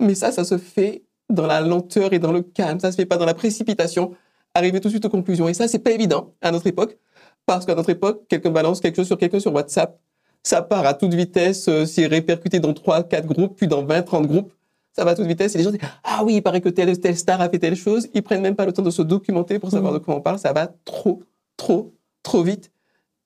Mais 0.00 0.14
ça, 0.14 0.32
ça 0.32 0.44
se 0.44 0.58
fait 0.58 1.02
dans 1.28 1.46
la 1.46 1.60
lenteur 1.60 2.12
et 2.12 2.18
dans 2.18 2.32
le 2.32 2.42
calme. 2.42 2.78
Ça 2.80 2.92
se 2.92 2.96
fait 2.96 3.06
pas 3.06 3.16
dans 3.16 3.26
la 3.26 3.34
précipitation. 3.34 4.14
Arriver 4.54 4.80
tout 4.80 4.88
de 4.88 4.92
suite 4.92 5.04
aux 5.04 5.10
conclusions. 5.10 5.48
Et 5.48 5.54
ça, 5.54 5.66
c'est 5.66 5.78
pas 5.78 5.90
évident 5.90 6.34
à 6.40 6.50
notre 6.50 6.66
époque. 6.66 6.98
Parce 7.46 7.66
qu'à 7.66 7.74
notre 7.74 7.90
époque, 7.90 8.24
quelqu'un 8.28 8.50
balance 8.50 8.80
quelque 8.80 8.96
chose 8.96 9.06
sur 9.06 9.18
quelqu'un 9.18 9.40
sur 9.40 9.52
WhatsApp. 9.52 9.98
Ça 10.42 10.62
part 10.62 10.86
à 10.86 10.94
toute 10.94 11.14
vitesse, 11.14 11.68
euh, 11.68 11.86
c'est 11.86 12.06
répercuté 12.06 12.58
dans 12.58 12.74
3, 12.74 13.04
4 13.04 13.26
groupes, 13.26 13.56
puis 13.56 13.68
dans 13.68 13.84
20, 13.84 14.02
30 14.02 14.26
groupes. 14.26 14.52
Ça 14.92 15.04
va 15.04 15.12
à 15.12 15.14
toute 15.14 15.26
vitesse. 15.26 15.54
Et 15.54 15.58
les 15.58 15.64
gens 15.64 15.70
disent 15.70 15.80
Ah 16.04 16.22
oui, 16.24 16.36
il 16.36 16.42
paraît 16.42 16.60
que 16.60 16.68
telle, 16.68 16.98
telle 17.00 17.16
star 17.16 17.40
a 17.40 17.48
fait 17.48 17.58
telle 17.58 17.76
chose. 17.76 18.08
Ils 18.14 18.22
prennent 18.22 18.42
même 18.42 18.56
pas 18.56 18.66
le 18.66 18.72
temps 18.72 18.82
de 18.82 18.90
se 18.90 19.02
documenter 19.02 19.58
pour 19.58 19.70
savoir 19.70 19.92
de 19.92 19.98
quoi 19.98 20.14
on 20.14 20.20
parle. 20.20 20.38
Ça 20.38 20.52
va 20.52 20.68
trop, 20.84 21.22
trop, 21.56 21.94
trop 22.22 22.42
vite. 22.42 22.70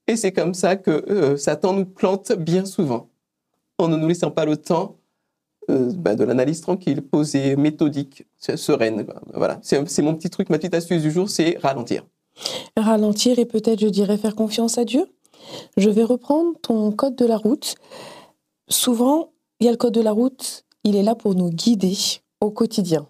Et 0.06 0.16
c'est 0.16 0.32
comme 0.32 0.54
ça 0.54 0.76
que 0.76 0.90
euh, 1.10 1.36
Satan 1.36 1.72
nous 1.72 1.84
plante 1.84 2.32
bien 2.32 2.64
souvent, 2.64 3.08
en 3.78 3.88
ne 3.88 3.96
nous 3.96 4.06
laissant 4.06 4.30
pas 4.30 4.44
le 4.44 4.56
temps 4.56 4.98
euh, 5.68 5.92
bah, 5.96 6.14
de 6.14 6.22
l'analyse 6.22 6.60
tranquille, 6.60 7.02
posée, 7.02 7.56
méthodique, 7.56 8.24
sereine. 8.36 9.04
Voilà, 9.34 9.58
c'est 9.62 10.02
mon 10.02 10.14
petit 10.14 10.30
truc, 10.30 10.48
ma 10.48 10.58
petite 10.58 10.74
astuce 10.74 11.02
du 11.02 11.10
jour, 11.10 11.28
c'est 11.28 11.58
ralentir. 11.60 12.04
Ralentir 12.76 13.38
et 13.38 13.46
peut-être, 13.46 13.80
je 13.80 13.88
dirais, 13.88 14.18
faire 14.18 14.34
confiance 14.34 14.78
à 14.78 14.84
Dieu. 14.84 15.06
Je 15.76 15.90
vais 15.90 16.04
reprendre 16.04 16.58
ton 16.60 16.90
code 16.92 17.16
de 17.16 17.24
la 17.24 17.36
route. 17.36 17.76
Souvent, 18.68 19.30
il 19.60 19.66
y 19.66 19.68
a 19.68 19.72
le 19.72 19.76
code 19.76 19.94
de 19.94 20.00
la 20.00 20.12
route, 20.12 20.64
il 20.84 20.96
est 20.96 21.02
là 21.02 21.14
pour 21.14 21.34
nous 21.34 21.50
guider 21.50 21.96
au 22.40 22.50
quotidien. 22.50 23.06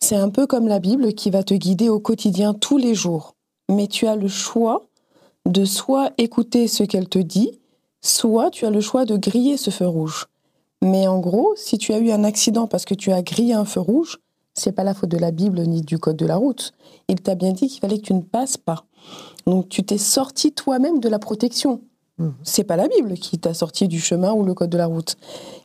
C'est 0.00 0.16
un 0.16 0.30
peu 0.30 0.46
comme 0.46 0.68
la 0.68 0.78
Bible 0.78 1.14
qui 1.14 1.30
va 1.30 1.42
te 1.42 1.54
guider 1.54 1.88
au 1.88 2.00
quotidien 2.00 2.54
tous 2.54 2.78
les 2.78 2.94
jours. 2.94 3.34
Mais 3.70 3.86
tu 3.86 4.06
as 4.06 4.16
le 4.16 4.28
choix 4.28 4.86
de 5.46 5.64
soit 5.64 6.12
écouter 6.18 6.68
ce 6.68 6.82
qu'elle 6.82 7.08
te 7.08 7.18
dit, 7.18 7.60
soit 8.00 8.50
tu 8.50 8.66
as 8.66 8.70
le 8.70 8.80
choix 8.80 9.04
de 9.04 9.16
griller 9.16 9.56
ce 9.56 9.70
feu 9.70 9.86
rouge. 9.86 10.26
Mais 10.82 11.06
en 11.06 11.20
gros, 11.20 11.54
si 11.56 11.78
tu 11.78 11.92
as 11.92 11.98
eu 11.98 12.10
un 12.10 12.24
accident 12.24 12.66
parce 12.66 12.84
que 12.84 12.94
tu 12.94 13.12
as 13.12 13.22
grillé 13.22 13.54
un 13.54 13.64
feu 13.64 13.80
rouge, 13.80 14.18
c'est 14.54 14.72
pas 14.72 14.84
la 14.84 14.94
faute 14.94 15.10
de 15.10 15.18
la 15.18 15.30
Bible 15.30 15.60
ni 15.62 15.80
du 15.82 15.98
code 15.98 16.16
de 16.16 16.26
la 16.26 16.36
route. 16.36 16.72
Il 17.08 17.20
t'a 17.20 17.34
bien 17.34 17.52
dit 17.52 17.68
qu'il 17.68 17.80
fallait 17.80 17.98
que 17.98 18.06
tu 18.06 18.14
ne 18.14 18.20
passes 18.20 18.56
pas. 18.56 18.84
Donc 19.46 19.68
tu 19.68 19.82
t'es 19.84 19.98
sorti 19.98 20.52
toi-même 20.52 21.00
de 21.00 21.08
la 21.08 21.18
protection. 21.18 21.80
C'est 22.44 22.62
pas 22.64 22.76
la 22.76 22.86
Bible 22.86 23.14
qui 23.14 23.38
t'a 23.38 23.52
sorti 23.54 23.88
du 23.88 23.98
chemin 23.98 24.32
ou 24.32 24.44
le 24.44 24.54
code 24.54 24.70
de 24.70 24.78
la 24.78 24.86
route. 24.86 25.16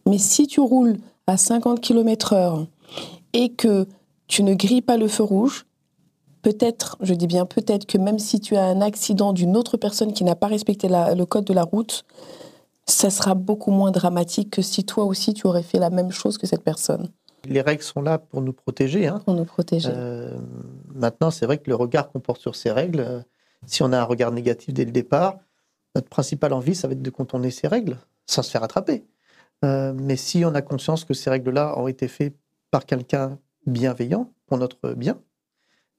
Mais 0.08 0.18
si 0.18 0.48
tu 0.48 0.60
roules 0.60 0.98
à 1.28 1.38
50 1.38 1.82
km 1.82 2.34
heure 2.34 2.66
et 3.34 3.50
que 3.50 3.86
tu 4.28 4.42
ne 4.42 4.56
grilles 4.56 4.82
pas 4.82 4.98
le 4.98 5.08
feu 5.08 5.24
rouge, 5.24 5.68
peut-être, 6.42 6.98
je 7.02 7.14
dis 7.14 7.28
bien 7.28 7.46
peut-être 7.46 7.86
que 7.86 7.98
même 8.00 8.18
si 8.18 8.40
tu 8.40 8.56
as 8.56 8.64
un 8.66 8.82
accident 8.82 9.34
d'une 9.34 9.56
autre 9.56 9.78
personne 9.78 10.14
qui 10.14 10.24
n'a 10.24 10.36
pas 10.36 10.48
respecté 10.48 10.88
la- 10.88 11.14
le 11.14 11.26
code 11.26 11.46
de 11.46 11.54
la 11.54 11.64
route, 11.64 12.06
ça 12.88 13.10
sera 13.10 13.36
beaucoup 13.36 13.72
moins 13.72 13.92
dramatique 13.92 14.50
que 14.50 14.62
si 14.62 14.84
toi 14.84 15.04
aussi 15.04 15.34
tu 15.34 15.46
aurais 15.46 15.62
fait 15.64 15.78
la 15.78 15.90
même 15.90 16.12
chose 16.12 16.38
que 16.38 16.48
cette 16.48 16.64
personne. 16.64 17.10
Les 17.46 17.62
règles 17.62 17.84
sont 17.84 18.02
là 18.02 18.18
pour 18.18 18.42
nous 18.42 18.54
protéger. 18.54 19.08
Hein. 19.08 19.22
Pour 19.24 19.34
nous 19.34 19.46
protéger. 19.46 19.90
Euh, 19.92 20.38
maintenant, 20.94 21.32
c'est 21.32 21.46
vrai 21.46 21.58
que 21.58 21.70
le 21.70 21.76
regard 21.76 22.10
qu'on 22.10 22.20
porte 22.20 22.42
sur 22.42 22.56
ces 22.56 22.72
règles, 22.72 23.00
euh, 23.00 23.22
si 23.66 23.84
on 23.84 23.92
a 23.94 24.00
un 24.00 24.04
regard 24.04 24.32
négatif 24.32 24.74
dès 24.74 24.86
le 24.86 24.92
départ, 24.92 25.38
notre 25.96 26.10
principale 26.10 26.54
envie, 26.54 26.76
ça 26.76 26.88
va 26.88 26.94
être 26.94 27.02
de 27.02 27.10
contourner 27.10 27.52
ces 27.52 27.68
règles 27.68 27.98
sans 28.26 28.42
se 28.44 28.52
faire 28.52 28.64
attraper. 28.64 29.06
Euh, 29.66 29.94
mais 29.94 30.16
si 30.16 30.44
on 30.46 30.54
a 30.54 30.62
conscience 30.62 31.06
que 31.06 31.14
ces 31.14 31.30
règles-là 31.30 31.78
ont 31.80 31.88
été 31.88 32.08
faites 32.08 32.36
par 32.70 32.86
quelqu'un 32.86 33.40
bienveillant 33.66 34.32
pour 34.46 34.58
notre 34.58 34.94
bien, 34.94 35.20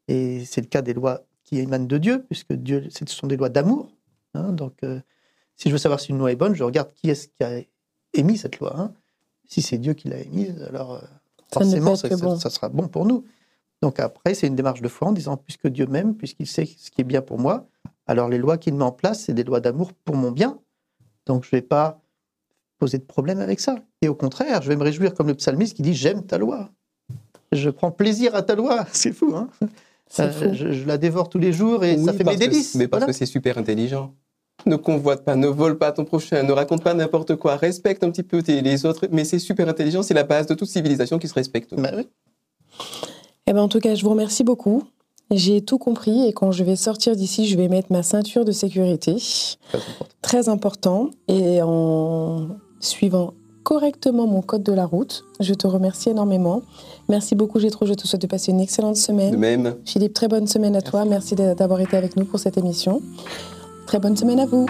et 0.07 0.45
c'est 0.45 0.61
le 0.61 0.67
cas 0.69 0.83
des 0.83 0.95
lois 0.95 1.23
qui 1.45 1.59
émanent 1.59 1.87
de 1.87 1.99
Dieu, 1.99 2.25
puisque 2.29 2.53
Dieu, 2.53 2.89
ce 2.91 3.05
sont 3.07 3.27
des 3.27 3.37
lois 3.37 3.49
d'amour. 3.49 3.91
hein. 4.35 4.53
donc, 4.53 4.81
si 5.57 5.69
je 5.69 5.75
veux 5.75 5.79
savoir 5.79 5.99
si 5.99 6.11
une 6.11 6.19
loi 6.19 6.31
est 6.31 6.37
bonne, 6.37 6.55
je 6.55 6.63
regarde 6.63 6.93
qui 6.93 7.11
est-ce 7.11 7.29
qui 7.29 7.43
a 7.43 7.61
émis 8.15 8.37
cette 8.39 8.59
loi. 8.61 8.79
hein. 8.79 8.93
Si 9.47 9.63
c'est 9.63 9.79
Dieu 9.79 9.95
qui 9.95 10.09
l'a 10.09 10.19
émise, 10.19 10.63
alors 10.69 11.03
forcément, 11.53 11.97
ça, 11.97 12.09
ça- 12.09 12.17
bon. 12.17 12.39
ça 12.39 12.51
sera 12.51 12.69
bon 12.69 12.89
pour 12.89 13.05
nous. 13.07 13.25
Donc 13.83 14.01
après, 14.01 14.35
c'est 14.35 14.47
une 14.47 14.57
démarche 14.57 14.83
de 14.83 14.89
foi 14.89 15.09
en 15.09 15.13
disant, 15.13 15.37
puisque 15.37 15.69
Dieu 15.69 15.87
m'aime, 15.87 16.15
puisqu'il 16.17 16.47
sait 16.47 16.67
ce 16.67 16.91
qui 16.91 17.01
est 17.01 17.05
bien 17.05 17.23
pour 17.23 17.39
moi, 17.39 17.67
alors 18.07 18.29
les 18.29 18.39
lois 18.39 18.59
qu'il 18.59 18.75
met 18.75 18.85
en 18.85 18.93
place, 18.93 19.23
c'est 19.25 19.35
des 19.35 19.45
lois 19.45 19.61
d'amour 19.61 19.93
pour 20.05 20.17
mon 20.17 20.31
bien. 20.33 20.59
Donc 21.27 21.45
je 21.45 21.49
ne 21.55 21.61
vais 21.61 21.67
pas 21.67 22.01
poser 22.79 22.99
de 22.99 23.05
problème 23.05 23.41
avec 23.41 23.61
ça. 23.61 23.77
Et 24.03 24.09
au 24.09 24.15
contraire, 24.15 24.63
je 24.63 24.69
vais 24.69 24.77
me 24.77 24.83
réjouir 24.83 25.15
comme 25.15 25.27
le 25.29 25.35
psalmiste 25.35 25.77
qui 25.77 25.83
dit, 25.83 25.95
j'aime 25.95 26.25
ta 26.27 26.39
loi. 26.39 26.71
Je 27.53 27.71
prends 27.71 27.91
plaisir 27.91 28.35
à 28.35 28.43
ta 28.43 28.55
loi. 28.55 28.85
C'est 28.93 29.13
fou, 29.13 29.35
hein 29.37 29.49
Euh, 30.21 30.31
fou. 30.33 30.45
Je, 30.55 30.73
je 30.73 30.87
la 30.87 30.97
dévore 30.99 31.29
tous 31.29 31.39
les 31.39 31.53
jours 31.53 31.85
et 31.85 31.97
Oui, 31.97 32.05
ça 32.05 32.13
fait 32.13 32.25
mes 32.25 32.35
que- 32.35 32.39
délices. 32.39 32.75
mais 32.77 32.89
parce 32.89 33.01
Voilà. 33.03 33.13
que 33.13 33.17
c'est 33.19 33.27
super 33.27 33.59
intelligent. 33.59 34.15
Ne 34.67 34.77
convoite 34.77 35.25
pas, 35.25 35.37
ne 35.37 35.47
vole 35.47 35.79
pas 35.79 35.93
ton 35.93 36.05
prochain, 36.05 36.43
ne 36.43 36.53
raconte 36.53 36.83
pas 36.83 36.93
n'importe 36.93 37.37
quoi, 37.37 37.57
respecte 37.57 38.03
un 38.03 38.11
petit 38.11 38.23
peu 38.25 38.43
tes- 38.43 38.61
les 38.61 38.85
autres, 38.87 39.07
mais 39.13 39.25
c'est 39.25 39.39
super 39.39 39.69
intelligent, 39.69 40.03
c'est 40.03 40.15
la 40.15 40.25
base 40.25 40.47
de 40.47 40.55
toute 40.55 40.69
civilisation 40.69 41.19
qui 41.19 41.29
se 41.29 41.35
respecte. 41.35 41.75
Bah 41.75 41.91
oui. 41.97 42.09
Eh 43.47 43.53
ben, 43.53 43.61
en 43.63 43.69
tout 43.69 43.79
cas, 43.79 43.95
je 43.95 44.03
vous 44.03 44.11
remercie 44.11 44.45
beaucoup. 44.45 44.83
J'ai 45.31 45.61
tout 45.63 45.79
compris 45.79 46.27
et 46.27 46.33
quand 46.33 46.53
je 46.53 46.65
vais 46.65 46.77
sortir 46.77 47.15
d'ici, 47.15 47.47
je 47.47 47.57
vais 47.57 47.69
mettre 47.69 47.93
ma 47.93 48.03
ceinture 48.03 48.45
de 48.45 48.53
sécurité. 48.53 49.17
Très 50.23 50.49
important. 50.49 51.11
Et 51.29 51.61
en 51.63 52.49
suivant 52.81 53.35
correctement 53.63 54.27
mon 54.27 54.41
code 54.43 54.63
de 54.63 54.73
la 54.73 54.87
route, 54.87 55.25
je 55.41 55.53
te 55.55 55.67
remercie 55.67 56.09
énormément. 56.11 56.63
Merci 57.11 57.35
beaucoup, 57.35 57.59
Gétro. 57.59 57.85
Je 57.87 57.93
te 57.95 58.07
souhaite 58.07 58.23
de 58.23 58.27
passer 58.27 58.53
une 58.53 58.61
excellente 58.61 58.97
semaine. 58.97 59.33
De 59.33 59.37
même. 59.37 59.77
Philippe, 59.85 60.15
très 60.15 60.29
bonne 60.29 60.47
semaine 60.47 60.75
à 60.77 60.83
toi. 60.83 61.05
Merci 61.05 61.35
d'a- 61.35 61.55
d'avoir 61.55 61.81
été 61.81 61.97
avec 61.97 62.17
nous 62.17 62.25
pour 62.25 62.41
cette 62.41 62.57
émission. 62.57 63.03
Très 63.89 64.01
bonne 64.01 64.19
semaine 64.19 64.39
à 64.39 64.45
vous. 64.45 64.67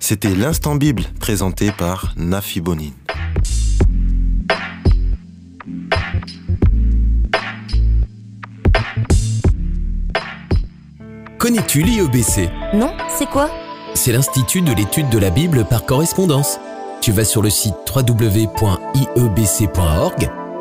C'était 0.00 0.34
l'instant 0.34 0.74
Bible 0.74 1.04
présenté 1.20 1.70
par 1.70 2.12
Nafi 2.16 2.60
Bonin. 2.60 2.90
Connais-tu 11.38 11.82
l'IEBC 11.82 12.50
Non, 12.72 12.92
c'est 13.16 13.30
quoi? 13.30 13.48
C'est 14.04 14.12
l'Institut 14.12 14.60
de 14.60 14.74
l'étude 14.74 15.08
de 15.08 15.16
la 15.16 15.30
Bible 15.30 15.64
par 15.64 15.86
correspondance. 15.86 16.60
Tu 17.00 17.10
vas 17.10 17.24
sur 17.24 17.40
le 17.40 17.48
site 17.48 17.72
www.iebc.org 17.96 18.50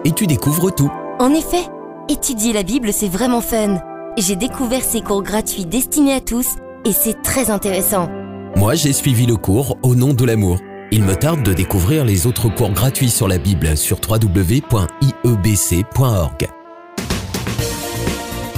et 0.06 0.12
tu 0.14 0.28
découvres 0.28 0.74
tout. 0.74 0.90
En 1.20 1.34
effet, 1.34 1.66
étudier 2.08 2.54
la 2.54 2.64
Bible, 2.64 2.94
c'est 2.94 3.10
vraiment 3.10 3.42
fun. 3.42 3.82
J'ai 4.18 4.38
découvert 4.38 4.82
ces 4.82 5.02
cours 5.02 5.24
gratuits 5.24 5.66
destinés 5.66 6.14
à 6.14 6.22
tous 6.22 6.56
et 6.86 6.94
c'est 6.94 7.22
très 7.22 7.50
intéressant. 7.50 8.08
Moi, 8.56 8.76
j'ai 8.76 8.94
suivi 8.94 9.26
le 9.26 9.36
cours 9.36 9.78
Au 9.84 9.94
nom 9.94 10.14
de 10.14 10.24
l'amour. 10.24 10.60
Il 10.94 11.04
me 11.04 11.18
tarde 11.18 11.44
de 11.44 11.52
découvrir 11.52 12.06
les 12.06 12.26
autres 12.28 12.48
cours 12.48 12.72
gratuits 12.72 13.10
sur 13.10 13.28
la 13.28 13.40
Bible 13.40 13.76
sur 13.76 13.98
www.iebc.org. 14.10 14.64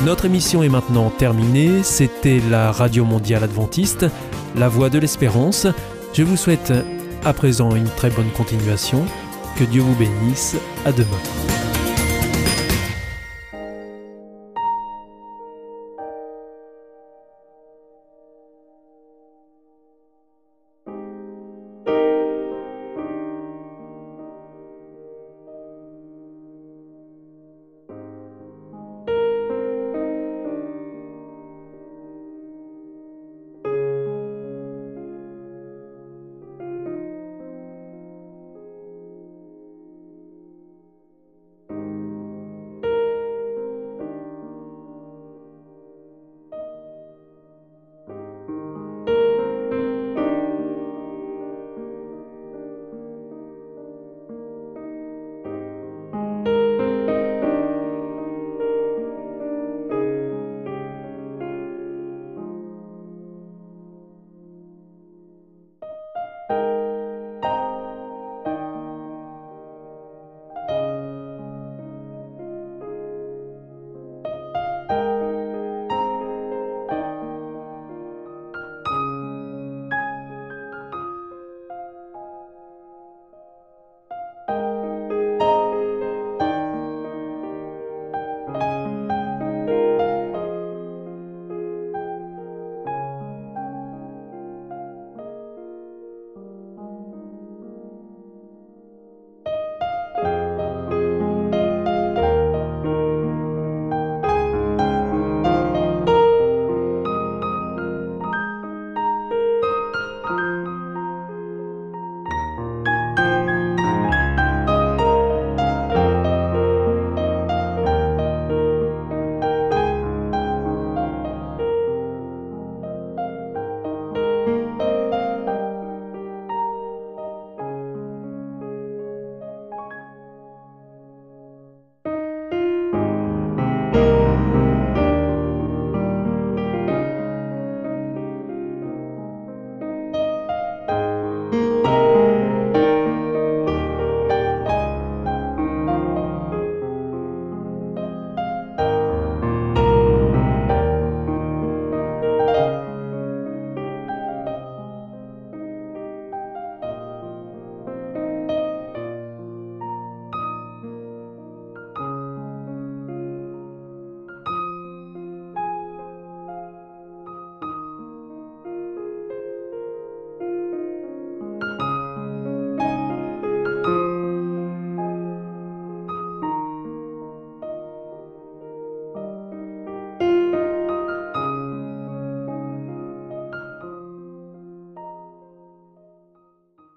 Notre 0.05 0.25
émission 0.25 0.61
est 0.61 0.69
maintenant 0.69 1.09
terminée. 1.09 1.81
C'était 1.81 2.39
la 2.51 2.71
Radio 2.71 3.05
Mondiale 3.05 3.43
Adventiste, 3.45 4.05
la 4.55 4.67
voix 4.69 4.89
de 4.89 4.99
l'espérance. 4.99 5.67
Je 6.13 6.23
vous 6.23 6.37
souhaite 6.37 6.73
à 7.23 7.33
présent 7.33 7.75
une 7.75 7.89
très 7.89 8.09
bonne 8.09 8.31
continuation. 8.31 9.05
Que 9.57 9.63
Dieu 9.63 9.81
vous 9.81 9.95
bénisse. 9.95 10.55
À 10.85 10.91
demain. 10.91 11.54